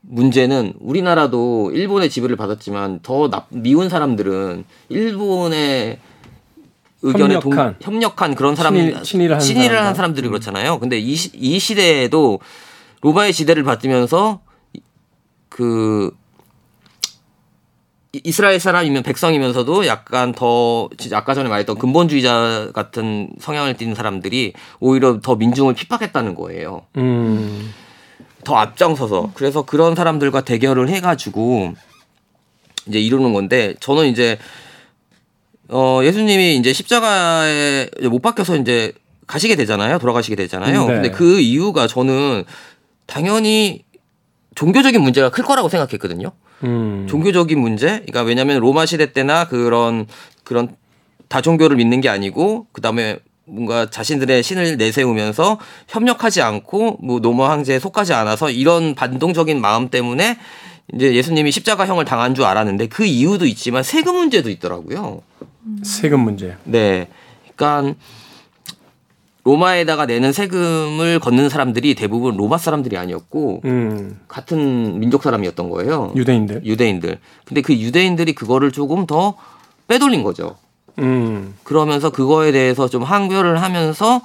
문제는 0.00 0.74
우리나라도 0.80 1.70
일본의 1.72 2.10
지배를 2.10 2.36
받았지만 2.36 3.00
더 3.02 3.28
나, 3.30 3.46
미운 3.50 3.88
사람들은 3.88 4.64
일본의 4.90 5.98
의견에 7.04 7.38
동- 7.38 7.52
협력한. 7.52 7.76
협력한 7.80 8.34
그런 8.34 8.56
사람 8.56 8.74
친일- 8.74 9.02
친일을 9.02 9.34
한 9.36 9.40
친일을 9.40 9.68
한 9.76 9.76
사람들. 9.82 9.96
사람들이 9.96 10.28
그렇잖아요. 10.28 10.78
근데 10.80 10.98
이, 10.98 11.14
시, 11.14 11.30
이 11.34 11.58
시대에도 11.58 12.40
로마의 13.02 13.32
지대를 13.32 13.62
받으면서 13.62 14.40
그 15.48 16.10
이- 18.12 18.20
이스라엘 18.24 18.58
사람이면 18.60 19.02
백성이면서도 19.02 19.86
약간 19.86 20.32
더 20.32 20.88
진짜 20.96 21.18
아까 21.18 21.34
전에 21.34 21.48
말했던 21.48 21.76
근본주의자 21.78 22.70
같은 22.72 23.28
성향을 23.40 23.76
띠는 23.76 23.94
사람들이 23.94 24.52
오히려 24.80 25.20
더 25.20 25.34
민중을 25.36 25.74
핍박했다는 25.74 26.34
거예요. 26.34 26.86
음. 26.96 27.72
더 28.44 28.56
앞장서서 28.56 29.32
그래서 29.34 29.62
그런 29.62 29.94
사람들과 29.94 30.42
대결을 30.42 30.88
해가지고 30.88 31.74
이제 32.86 33.00
이루는 33.00 33.32
건데 33.32 33.74
저는 33.80 34.06
이제 34.06 34.38
어 35.68 36.00
예수님이 36.02 36.56
이제 36.56 36.72
십자가에 36.72 37.88
못 38.10 38.20
박혀서 38.20 38.56
이제 38.56 38.92
가시게 39.26 39.56
되잖아요 39.56 39.98
돌아가시게 39.98 40.36
되잖아요 40.36 40.86
네. 40.86 40.94
근데 40.94 41.10
그 41.10 41.40
이유가 41.40 41.86
저는 41.86 42.44
당연히 43.06 43.84
종교적인 44.54 45.00
문제가 45.00 45.30
클 45.30 45.44
거라고 45.44 45.68
생각했거든요 45.68 46.32
음. 46.64 47.06
종교적인 47.08 47.58
문제 47.58 47.86
그러니까 48.06 48.22
왜냐하면 48.22 48.60
로마 48.60 48.86
시대 48.86 49.12
때나 49.12 49.48
그런 49.48 50.06
그런 50.44 50.76
다종교를 51.28 51.76
믿는 51.76 52.00
게 52.00 52.08
아니고 52.08 52.66
그 52.72 52.80
다음에 52.80 53.18
뭔가 53.46 53.90
자신들의 53.90 54.42
신을 54.42 54.76
내세우면서 54.76 55.58
협력하지 55.88 56.42
않고 56.42 56.98
뭐 57.02 57.20
노마 57.20 57.50
황제에 57.50 57.78
속하지 57.78 58.14
않아서 58.14 58.50
이런 58.50 58.94
반동적인 58.94 59.60
마음 59.60 59.88
때문에 59.88 60.38
이제 60.92 61.14
예수님이 61.14 61.50
십자가형을 61.50 62.04
당한 62.04 62.34
줄 62.34 62.44
알았는데 62.44 62.88
그 62.88 63.04
이유도 63.04 63.46
있지만 63.46 63.82
세금 63.82 64.16
문제도 64.16 64.50
있더라고요. 64.50 65.22
세금 65.82 66.20
문제. 66.20 66.56
네. 66.64 67.08
그러니까 67.56 67.94
로마에다가 69.44 70.06
내는 70.06 70.32
세금을 70.32 71.18
걷는 71.20 71.48
사람들이 71.48 71.94
대부분 71.94 72.36
로마 72.36 72.56
사람들이 72.56 72.96
아니었고 72.96 73.60
음. 73.64 74.20
같은 74.26 74.98
민족 74.98 75.22
사람이었던 75.22 75.68
거예요. 75.70 76.12
유대인들. 76.16 76.64
유대인들. 76.64 77.18
근데 77.44 77.60
그 77.60 77.74
유대인들이 77.74 78.34
그거를 78.34 78.72
조금 78.72 79.06
더 79.06 79.34
빼돌린 79.86 80.22
거죠. 80.22 80.56
음. 80.98 81.54
그러면서 81.62 82.10
그거에 82.10 82.52
대해서 82.52 82.88
좀 82.88 83.02
항변을 83.02 83.60
하면서 83.60 84.22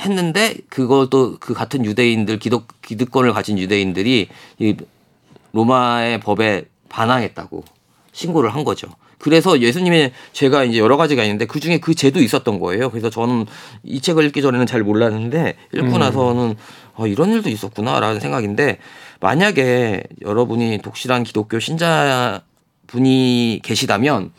했는데 0.00 0.56
그것도 0.68 1.38
그 1.40 1.54
같은 1.54 1.84
유대인들 1.84 2.38
기독 2.38 2.68
기득권을 2.82 3.32
가진 3.32 3.58
유대인들이 3.58 4.28
이 4.58 4.76
로마의 5.52 6.20
법에 6.20 6.64
반항했다고 6.88 7.64
신고를 8.12 8.54
한 8.54 8.64
거죠. 8.64 8.88
그래서 9.18 9.60
예수님의 9.60 10.12
죄가 10.32 10.64
이제 10.64 10.78
여러 10.78 10.96
가지가 10.96 11.24
있는데 11.24 11.44
그 11.46 11.58
중에 11.60 11.78
그 11.78 11.94
죄도 11.94 12.20
있었던 12.20 12.60
거예요. 12.60 12.88
그래서 12.90 13.10
저는 13.10 13.46
이 13.82 14.00
책을 14.00 14.24
읽기 14.26 14.42
전에는 14.42 14.64
잘 14.66 14.82
몰랐는데 14.82 15.56
읽고 15.74 15.98
나서는 15.98 16.54
어, 16.94 17.06
이런 17.06 17.32
일도 17.32 17.48
있었구나라는 17.50 18.20
생각인데 18.20 18.78
만약에 19.20 20.04
여러분이 20.22 20.78
독실한 20.82 21.24
기독교 21.24 21.58
신자 21.58 22.42
분이 22.86 23.60
계시다면 23.64 24.30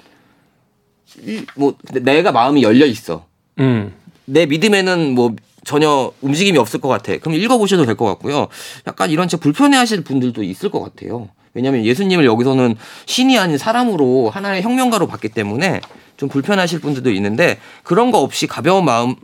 이- 1.26 1.46
뭐 1.56 1.76
내가 1.92 2.32
마음이 2.32 2.64
열려 2.64 2.86
있어. 2.86 3.26
음. 3.60 3.94
내 4.26 4.46
믿음에는 4.46 5.14
뭐 5.16 5.36
전혀 5.66 6.12
움직임이 6.22 6.58
없을 6.58 6.80
것 6.82 6.88
같아. 6.88 7.18
그럼 7.18 7.36
읽어보셔도 7.36 7.86
될 7.86 7.96
것 7.96 8.06
같고요. 8.06 8.48
약간 8.88 9.10
이런 9.10 9.28
책 9.28 9.40
불편해하실 9.42 10.04
분들도 10.04 10.44
있을 10.44 10.70
것 10.72 10.82
같아요. 10.82 11.30
왜냐하면 11.54 11.84
예수님을 11.84 12.26
여기서는 12.26 12.76
신이 13.06 13.38
아닌 13.38 13.58
사람으로 13.58 14.30
하나의 14.30 14.62
혁명가로 14.62 15.08
봤기 15.08 15.30
때문에 15.30 15.82
좀 16.18 16.30
불편하실 16.30 16.80
분들도 16.80 17.12
있는데 17.12 17.60
그런 17.84 18.12
거 18.12 18.20
없이 18.20 18.46
가벼운 18.48 18.86
마음은 18.86 19.16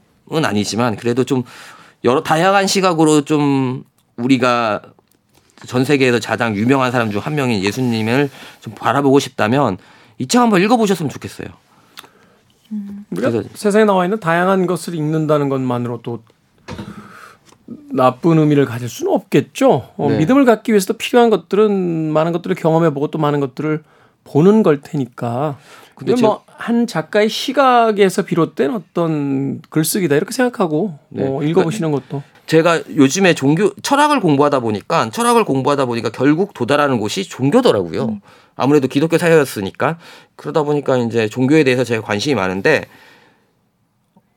아니지만 0.44 0.96
그래도 0.96 1.24
좀 1.24 1.44
여러 2.04 2.24
다양한 2.24 2.68
시각으로 2.68 3.22
좀 3.26 3.84
우리가 4.18 4.82
전 5.68 5.86
세계에서 5.86 6.20
가장 6.20 6.56
유명한 6.56 6.92
사람 6.92 7.12
중 7.12 7.22
한 7.22 7.36
명인 7.36 7.64
예수님을 7.64 8.30
좀 8.62 8.74
바라보고 8.76 9.20
싶다면 9.20 9.78
이 10.20 10.28
책 10.28 10.42
한번 10.42 10.62
읽어보셨으면 10.62 11.10
좋겠어요. 11.10 11.48
그래서- 13.16 13.44
세상에 13.54 13.86
나와 13.86 14.06
있는 14.06 14.20
다양한 14.20 14.66
것을 14.66 14.96
읽는다는 14.96 15.50
것만으로 15.50 16.02
또 16.04 16.24
나쁜 17.68 18.38
의미를 18.38 18.66
가질 18.66 18.90
수는 18.90 19.12
없겠죠. 19.12 19.90
어, 19.98 20.10
네. 20.10 20.18
믿음을 20.18 20.46
갖기 20.46 20.72
위해서도 20.72 20.98
필요한 20.98 21.30
것들은 21.30 22.12
많은 22.12 22.32
것들을 22.32 22.56
경험해 22.56 22.94
보고 22.94 23.08
또 23.08 23.18
많은 23.18 23.40
것들을 23.40 23.84
보는 24.24 24.64
걸 24.64 24.82
테니까. 24.82 25.58
근데 25.96 26.14
뭐한 26.22 26.88
작가의 26.88 27.30
시각에서 27.30 28.24
비롯된 28.24 28.72
어떤 28.74 29.62
글쓰기다 29.70 30.16
이렇게 30.16 30.34
생각하고 30.34 31.00
네. 31.10 31.26
어, 31.26 31.42
읽어보시는 31.42 31.92
것도 31.92 32.22
제가 32.48 32.82
요즘에 32.96 33.34
종교 33.34 33.74
철학을 33.76 34.20
공부하다 34.20 34.60
보니까 34.60 35.10
철학을 35.10 35.46
공부하다 35.46 35.86
보니까 35.86 36.10
결국 36.10 36.54
도달하는 36.54 37.00
곳이 37.00 37.24
종교더라고요. 37.24 38.20
아무래도 38.56 38.88
기독교 38.88 39.18
사회였으니까 39.18 39.98
그러다 40.36 40.64
보니까 40.64 40.98
이제 40.98 41.28
종교에 41.28 41.64
대해서 41.64 41.84
제가 41.84 42.02
관심이 42.02 42.36
많은데 42.36 42.86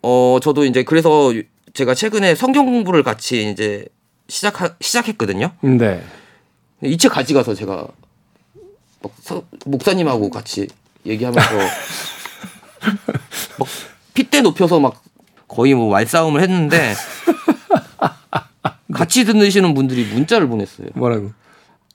어 0.03 0.39
저도 0.41 0.65
이제 0.65 0.85
그래서 0.85 1.33
제가 1.79 1.95
최근에 1.95 2.35
성경 2.35 2.67
공부를 2.67 3.05
같이 3.05 3.49
이제 3.51 3.87
시작 4.29 4.77
시작했거든요. 4.81 5.53
네. 5.61 6.03
이 6.83 6.97
책 6.99 7.13
가져가서 7.13 7.55
제가 7.55 7.87
막 9.01 9.13
서- 9.23 9.45
목사님하고 9.65 10.29
같이 10.29 10.67
얘기하면서 11.07 11.51
막 13.61 13.69
핏대 14.13 14.41
높여서 14.41 14.81
막 14.81 15.01
거의 15.47 15.75
뭐 15.75 15.89
말싸움을 15.93 16.43
했는데 16.43 16.95
같이 18.93 19.25
듣으시는 19.25 19.73
분들이 19.75 20.05
문자를 20.13 20.49
보냈어요. 20.49 20.89
뭐라고? 20.95 21.31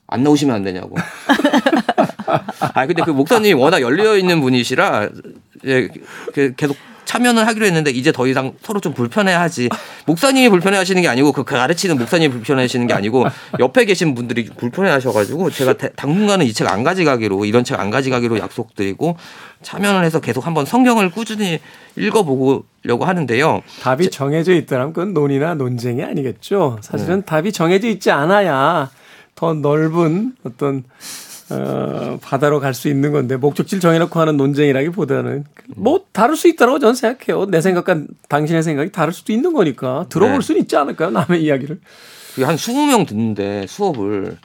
안 0.06 0.22
나오시면 0.22 0.54
안 0.54 0.62
되냐고. 0.62 0.96
아 2.72 2.86
근데 2.86 3.02
그 3.04 3.10
목사님이 3.10 3.52
워낙 3.52 3.82
열려 3.82 4.16
있는 4.16 4.40
분이시라 4.40 5.10
예, 5.66 5.88
그 6.32 6.54
계속 6.56 6.74
참여는 7.04 7.44
하기로 7.44 7.66
했는데 7.66 7.90
이제 7.90 8.12
더 8.12 8.26
이상 8.26 8.52
서로 8.62 8.80
좀 8.80 8.94
불편해하지. 8.94 9.68
목사님이 10.06 10.48
불편해하시는 10.48 11.00
게 11.02 11.08
아니고 11.08 11.32
그 11.32 11.44
가르치는 11.44 11.98
목사님이 11.98 12.32
불편해하시는 12.32 12.86
게 12.86 12.94
아니고 12.94 13.24
옆에 13.60 13.84
계신 13.84 14.14
분들이 14.14 14.44
불편해하셔가지고 14.46 15.50
제가 15.50 15.74
대- 15.74 15.92
당분간은 15.92 16.46
이 16.46 16.52
책 16.52 16.66
안 16.68 16.82
가져가기로 16.82 17.44
이런 17.44 17.62
책 17.64 17.78
안 17.78 17.90
가져가기로 17.90 18.38
약속드리고 18.38 19.16
참여를 19.62 20.04
해서 20.04 20.20
계속 20.20 20.46
한번 20.46 20.64
성경을 20.64 21.10
꾸준히 21.10 21.60
읽어보려고 21.96 23.04
하는데요. 23.04 23.62
답이 23.82 24.10
정해져 24.10 24.54
있더라면 24.54 24.92
그건 24.92 25.14
논의나 25.14 25.54
논쟁이 25.54 26.02
아니겠죠. 26.02 26.78
사실은 26.82 27.20
네. 27.20 27.24
답이 27.24 27.52
정해져 27.52 27.88
있지 27.88 28.10
않아야 28.10 28.90
더 29.34 29.52
넓은 29.54 30.34
어떤 30.44 30.84
어, 31.50 32.18
바다로 32.22 32.58
갈 32.60 32.72
수 32.74 32.88
있는 32.88 33.12
건데 33.12 33.36
목적지를 33.36 33.80
정해놓고 33.80 34.18
하는 34.18 34.36
논쟁이라기보다는 34.36 35.44
뭐 35.76 36.04
다를 36.12 36.36
수 36.36 36.48
있다고 36.48 36.78
저는 36.78 36.94
생각해요. 36.94 37.46
내 37.46 37.60
생각과 37.60 38.02
당신의 38.28 38.62
생각이 38.62 38.92
다를 38.92 39.12
수도 39.12 39.32
있는 39.32 39.52
거니까 39.52 40.06
들어볼 40.08 40.38
네. 40.38 40.40
수는 40.40 40.60
있지 40.62 40.76
않을까요? 40.76 41.10
남의 41.10 41.42
이야기를. 41.42 41.80
한 42.42 42.56
20명 42.56 43.06
듣는데 43.06 43.66
수업을 43.68 44.38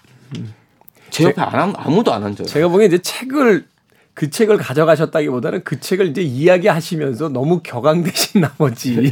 제 1.09 1.23
옆에 1.23 1.41
안, 1.41 1.53
앉- 1.73 1.75
아무도 1.77 2.13
안 2.13 2.23
앉아요. 2.23 2.45
제가 2.47 2.67
보기엔 2.67 2.89
이제 2.91 2.97
책을 3.01 3.65
그 4.19 4.29
책을 4.29 4.57
가져가셨다기보다는 4.57 5.63
그 5.63 5.79
책을 5.79 6.09
이제 6.09 6.21
이야기하시면서 6.21 7.29
너무 7.29 7.61
격앙되신 7.63 8.41
나머지 8.59 9.09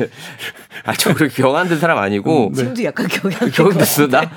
아, 0.83 0.91
저 0.91 1.13
그렇게 1.13 1.41
경한된 1.41 1.79
사람 1.79 1.97
아니고 1.97 2.49
네. 2.51 2.57
지금도 2.57 2.83
약간 2.83 3.07
경향. 3.07 3.49
경됐어 3.49 4.07
나. 4.07 4.29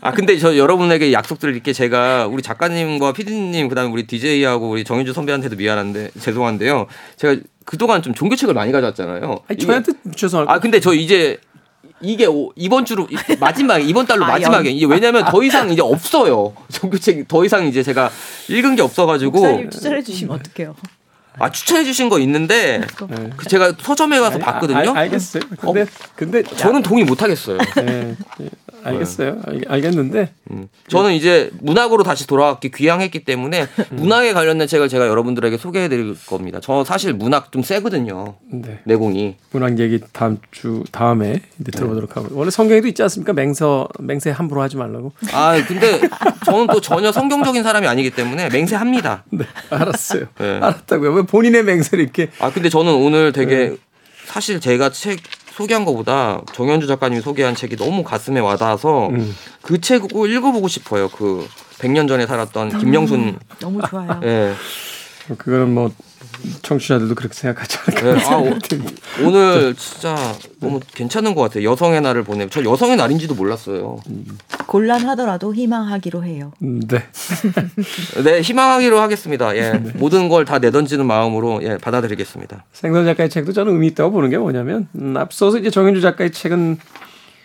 아 0.00 0.12
근데 0.12 0.38
저 0.38 0.56
여러분에게 0.56 1.12
약속드릴 1.12 1.60
게 1.64 1.72
제가 1.72 2.28
우리 2.28 2.40
작가님과 2.40 3.14
피디님 3.14 3.68
그 3.68 3.74
다음에 3.74 3.90
우리 3.90 4.06
DJ하고 4.06 4.70
우리 4.70 4.84
정윤주 4.84 5.12
선배한테도 5.12 5.56
미안한데 5.56 6.12
죄송한데요. 6.20 6.86
제가 7.16 7.42
그동안 7.64 8.00
좀 8.00 8.14
종교책을 8.14 8.54
많이 8.54 8.70
가져왔잖아요. 8.70 9.40
아니, 9.48 9.58
저한테 9.58 9.92
죄송할 10.14 10.48
아 10.48 10.60
근데 10.60 10.78
저 10.78 10.94
이제 10.94 11.38
이게 12.02 12.26
오- 12.26 12.52
이번 12.56 12.84
주로 12.84 13.06
이- 13.10 13.16
마지막 13.38 13.78
이번 13.78 14.06
달로 14.06 14.24
아, 14.26 14.28
마지막에 14.28 14.68
연- 14.68 14.76
이게 14.76 14.86
왜냐면 14.86 15.24
더 15.26 15.42
이상 15.42 15.70
이제 15.70 15.80
없어요. 15.80 16.52
종교책 16.72 17.28
더 17.28 17.44
이상 17.44 17.66
이제 17.66 17.82
제가 17.82 18.10
읽은 18.48 18.76
게 18.76 18.82
없어가지고 18.82 19.32
목사님 19.40 19.70
추천해 19.70 20.02
주시면 20.02 20.36
어떡해요? 20.40 20.74
아 21.38 21.50
추천해 21.50 21.82
주신 21.84 22.10
거 22.10 22.18
있는데 22.18 22.80
네. 23.08 23.30
그 23.36 23.48
제가 23.48 23.72
서점에 23.80 24.18
가서 24.20 24.34
아니, 24.34 24.44
봤거든요. 24.44 24.78
아, 24.78 24.80
알, 24.80 24.88
알겠어요. 24.98 25.42
근데 25.60 25.86
근데 26.14 26.42
저는 26.42 26.82
동의 26.82 27.04
못 27.04 27.22
하겠어요. 27.22 27.56
네, 27.76 28.14
네, 28.38 28.48
알겠어요. 28.84 29.40
알, 29.46 29.62
알겠는데 29.68 30.32
음. 30.50 30.68
저는 30.88 31.12
이제 31.12 31.50
문학으로 31.60 32.02
다시 32.02 32.26
돌아왔기 32.26 32.70
귀향했기 32.72 33.24
때문에 33.24 33.66
문학에 33.90 34.32
관련된 34.32 34.66
책을 34.68 34.88
제가 34.88 35.06
여러분들에게 35.08 35.56
소개해 35.56 35.88
드릴 35.88 36.14
겁니다. 36.26 36.60
저 36.62 36.84
사실 36.84 37.12
문학 37.12 37.52
좀 37.52 37.62
세거든요. 37.62 38.34
네. 38.50 38.80
내공이. 38.84 39.36
문학 39.52 39.78
얘기 39.78 40.00
다음 40.12 40.38
주 40.50 40.84
다음에 40.92 41.40
이제 41.60 41.70
들어보도록 41.70 42.16
하고 42.16 42.28
원래 42.32 42.50
성경에도 42.50 42.88
있지 42.88 43.02
않습니까? 43.02 43.32
맹서 43.32 43.88
맹세 43.98 44.30
함부로 44.30 44.62
하지 44.62 44.76
말라고. 44.76 45.12
아, 45.32 45.62
근데 45.66 46.00
저는 46.44 46.66
또 46.68 46.80
전혀 46.80 47.12
성경적인 47.12 47.62
사람이 47.62 47.86
아니기 47.86 48.10
때문에 48.10 48.48
맹세합니다. 48.48 49.24
네, 49.30 49.44
알았어요. 49.70 50.26
네. 50.38 50.56
알았다고요. 50.56 51.12
왜 51.12 51.22
본인의 51.22 51.64
맹세를 51.64 52.02
이렇게 52.02 52.30
아, 52.38 52.50
근데 52.50 52.68
저는 52.68 52.92
오늘 52.92 53.32
되게 53.32 53.76
사실 54.26 54.60
제가 54.60 54.90
책 54.90 55.20
소개한 55.52 55.84
것보다 55.84 56.40
정현주 56.52 56.86
작가님이 56.86 57.20
소개한 57.20 57.54
책이 57.54 57.76
너무 57.76 58.02
가슴에 58.02 58.40
와닿아서 58.40 59.08
음. 59.08 59.36
그 59.60 59.80
책을 59.80 60.08
꼭 60.08 60.26
읽어보고 60.26 60.68
싶어요. 60.68 61.08
그 61.08 61.46
100년 61.78 62.08
전에 62.08 62.26
살았던 62.26 62.78
김영순. 62.78 63.38
너무 63.60 63.80
좋아요. 63.88 64.20
예. 64.24 64.54
그거는 65.36 65.74
뭐 65.74 65.90
청취자들도 66.62 67.14
그렇게 67.14 67.34
생각하지 67.34 67.78
않을까. 67.86 68.14
네, 68.14 68.24
아, 68.24 68.36
오, 68.38 69.26
오늘 69.26 69.74
진짜 69.74 70.16
너무 70.60 70.80
괜찮은 70.94 71.34
것 71.34 71.42
같아요. 71.42 71.70
여성의 71.70 72.00
날을 72.00 72.22
보내. 72.24 72.48
저 72.48 72.62
여성의 72.64 72.96
날인지도 72.96 73.34
몰랐어요. 73.34 73.98
곤란하더라도 74.66 75.54
희망하기로 75.54 76.24
해요. 76.24 76.52
음, 76.62 76.80
네. 76.86 77.02
네, 78.24 78.40
희망하기로 78.40 79.00
하겠습니다. 79.00 79.56
예, 79.56 79.72
모든 79.94 80.28
걸 80.28 80.42
다 80.44 80.58
내던지는 80.58 81.06
마음으로 81.06 81.62
예, 81.62 81.78
받아들이겠습니다. 81.78 82.64
생선 82.72 83.04
작가의 83.06 83.30
책도 83.30 83.52
저는 83.52 83.72
의미 83.74 83.86
있다고 83.88 84.10
보는 84.10 84.28
게 84.30 84.38
뭐냐면 84.38 84.88
음, 84.96 85.16
앞서서 85.16 85.58
이제 85.58 85.70
정현주 85.70 86.00
작가의 86.00 86.32
책은 86.32 86.78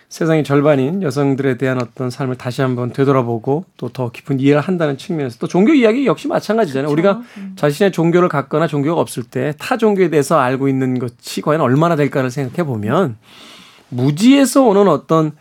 세상의 0.10 0.44
절반인 0.46 1.04
여성들에 1.04 1.58
대한 1.58 1.82
어떤 1.82 2.10
삶을 2.10 2.38
다시 2.38 2.62
한번 2.62 2.94
되돌아보고 2.94 3.66
또 3.76 3.90
더 3.90 4.10
깊은 4.12 4.40
이해를 4.40 4.62
한다는 4.62 4.98
측면에서 4.98 5.38
또 5.40 5.48
종교 5.48 5.74
이야기 5.74 6.06
역시 6.06 6.28
마찬가지잖아요. 6.28 6.90
우리가 6.92 7.22
자신의 7.58 7.92
종교를 7.92 8.30
갖거나 8.30 8.68
종교가 8.68 9.02
없을 9.02 9.24
때 9.24 9.54
타 9.60 9.76
종교에 9.78 10.10
대해서 10.10 10.40
알고 10.40 10.68
있는 10.70 10.98
것이 11.00 11.42
과연 11.42 11.60
얼마나 11.62 11.96
될까를 11.96 12.32
생각해 12.32 12.64
보면 12.66 13.18
무지에서 13.90 14.64
오는 14.64 14.88
어떤 14.88 15.32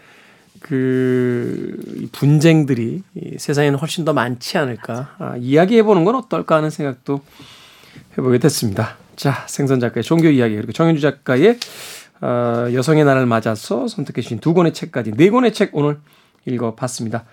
그 0.60 2.08
분쟁들이 2.12 3.02
이 3.14 3.38
세상에는 3.38 3.78
훨씬 3.78 4.04
더 4.04 4.12
많지 4.12 4.58
않을까 4.58 5.14
아, 5.18 5.36
이야기해 5.38 5.82
보는 5.84 6.04
건 6.04 6.16
어떨까 6.16 6.56
하는 6.56 6.70
생각도 6.70 7.20
해보게 8.18 8.38
됐습니다. 8.38 8.96
자, 9.14 9.44
생선 9.46 9.78
작가의 9.80 10.02
종교 10.02 10.28
이야기 10.28 10.56
그리고 10.56 10.72
정현주 10.72 11.00
작가의 11.00 11.58
어, 12.20 12.66
여성의 12.72 13.04
날을 13.04 13.26
맞아서 13.26 13.88
선택해 13.88 14.22
주신 14.22 14.38
두 14.38 14.54
권의 14.54 14.72
책까지 14.72 15.12
네 15.12 15.30
권의 15.30 15.52
책 15.52 15.70
오늘 15.72 15.98
읽어봤습니다. 16.46 17.24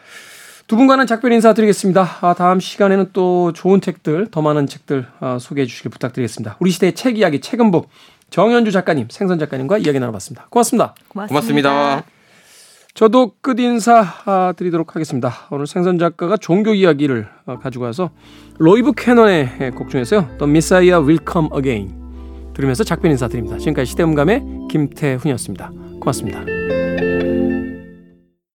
두 0.67 0.77
분과는 0.77 1.07
작별 1.07 1.33
인사드리겠습니다. 1.33 2.07
아, 2.21 2.33
다음 2.33 2.59
시간에는 2.59 3.09
또 3.13 3.51
좋은 3.53 3.81
책들, 3.81 4.27
더 4.31 4.41
많은 4.41 4.65
책들 4.67 5.05
아, 5.19 5.37
소개해 5.39 5.67
주시길 5.67 5.91
부탁드리겠습니다. 5.91 6.55
우리 6.59 6.71
시대의 6.71 6.93
책 6.93 7.17
이야기, 7.17 7.41
책은북 7.41 7.89
정현주 8.29 8.71
작가님, 8.71 9.07
생선 9.11 9.39
작가님과 9.39 9.77
이야기 9.79 9.99
나눠봤습니다. 9.99 10.47
고맙습니다. 10.49 10.95
고맙습니다. 11.27 12.03
저도 12.93 13.33
끝 13.41 13.59
인사 13.59 14.05
아, 14.25 14.53
드리도록 14.55 14.95
하겠습니다. 14.95 15.33
오늘 15.49 15.67
생선 15.67 15.99
작가가 15.99 16.37
종교 16.37 16.73
이야기를 16.73 17.27
어, 17.45 17.59
가지고 17.59 17.85
와서 17.85 18.11
로이브 18.57 18.93
캐넌의 18.93 19.71
곡 19.75 19.89
중에서요. 19.89 20.37
The 20.37 20.49
Messiah 20.49 21.05
Will 21.05 21.19
Come 21.29 21.49
Again 21.55 22.02
들으면서 22.53 22.83
작별 22.83 23.11
인사드립니다. 23.11 23.57
지금까지 23.57 23.91
시대음감의 23.91 24.67
김태훈이었습니다. 24.69 25.71
고맙습니다. 25.99 26.82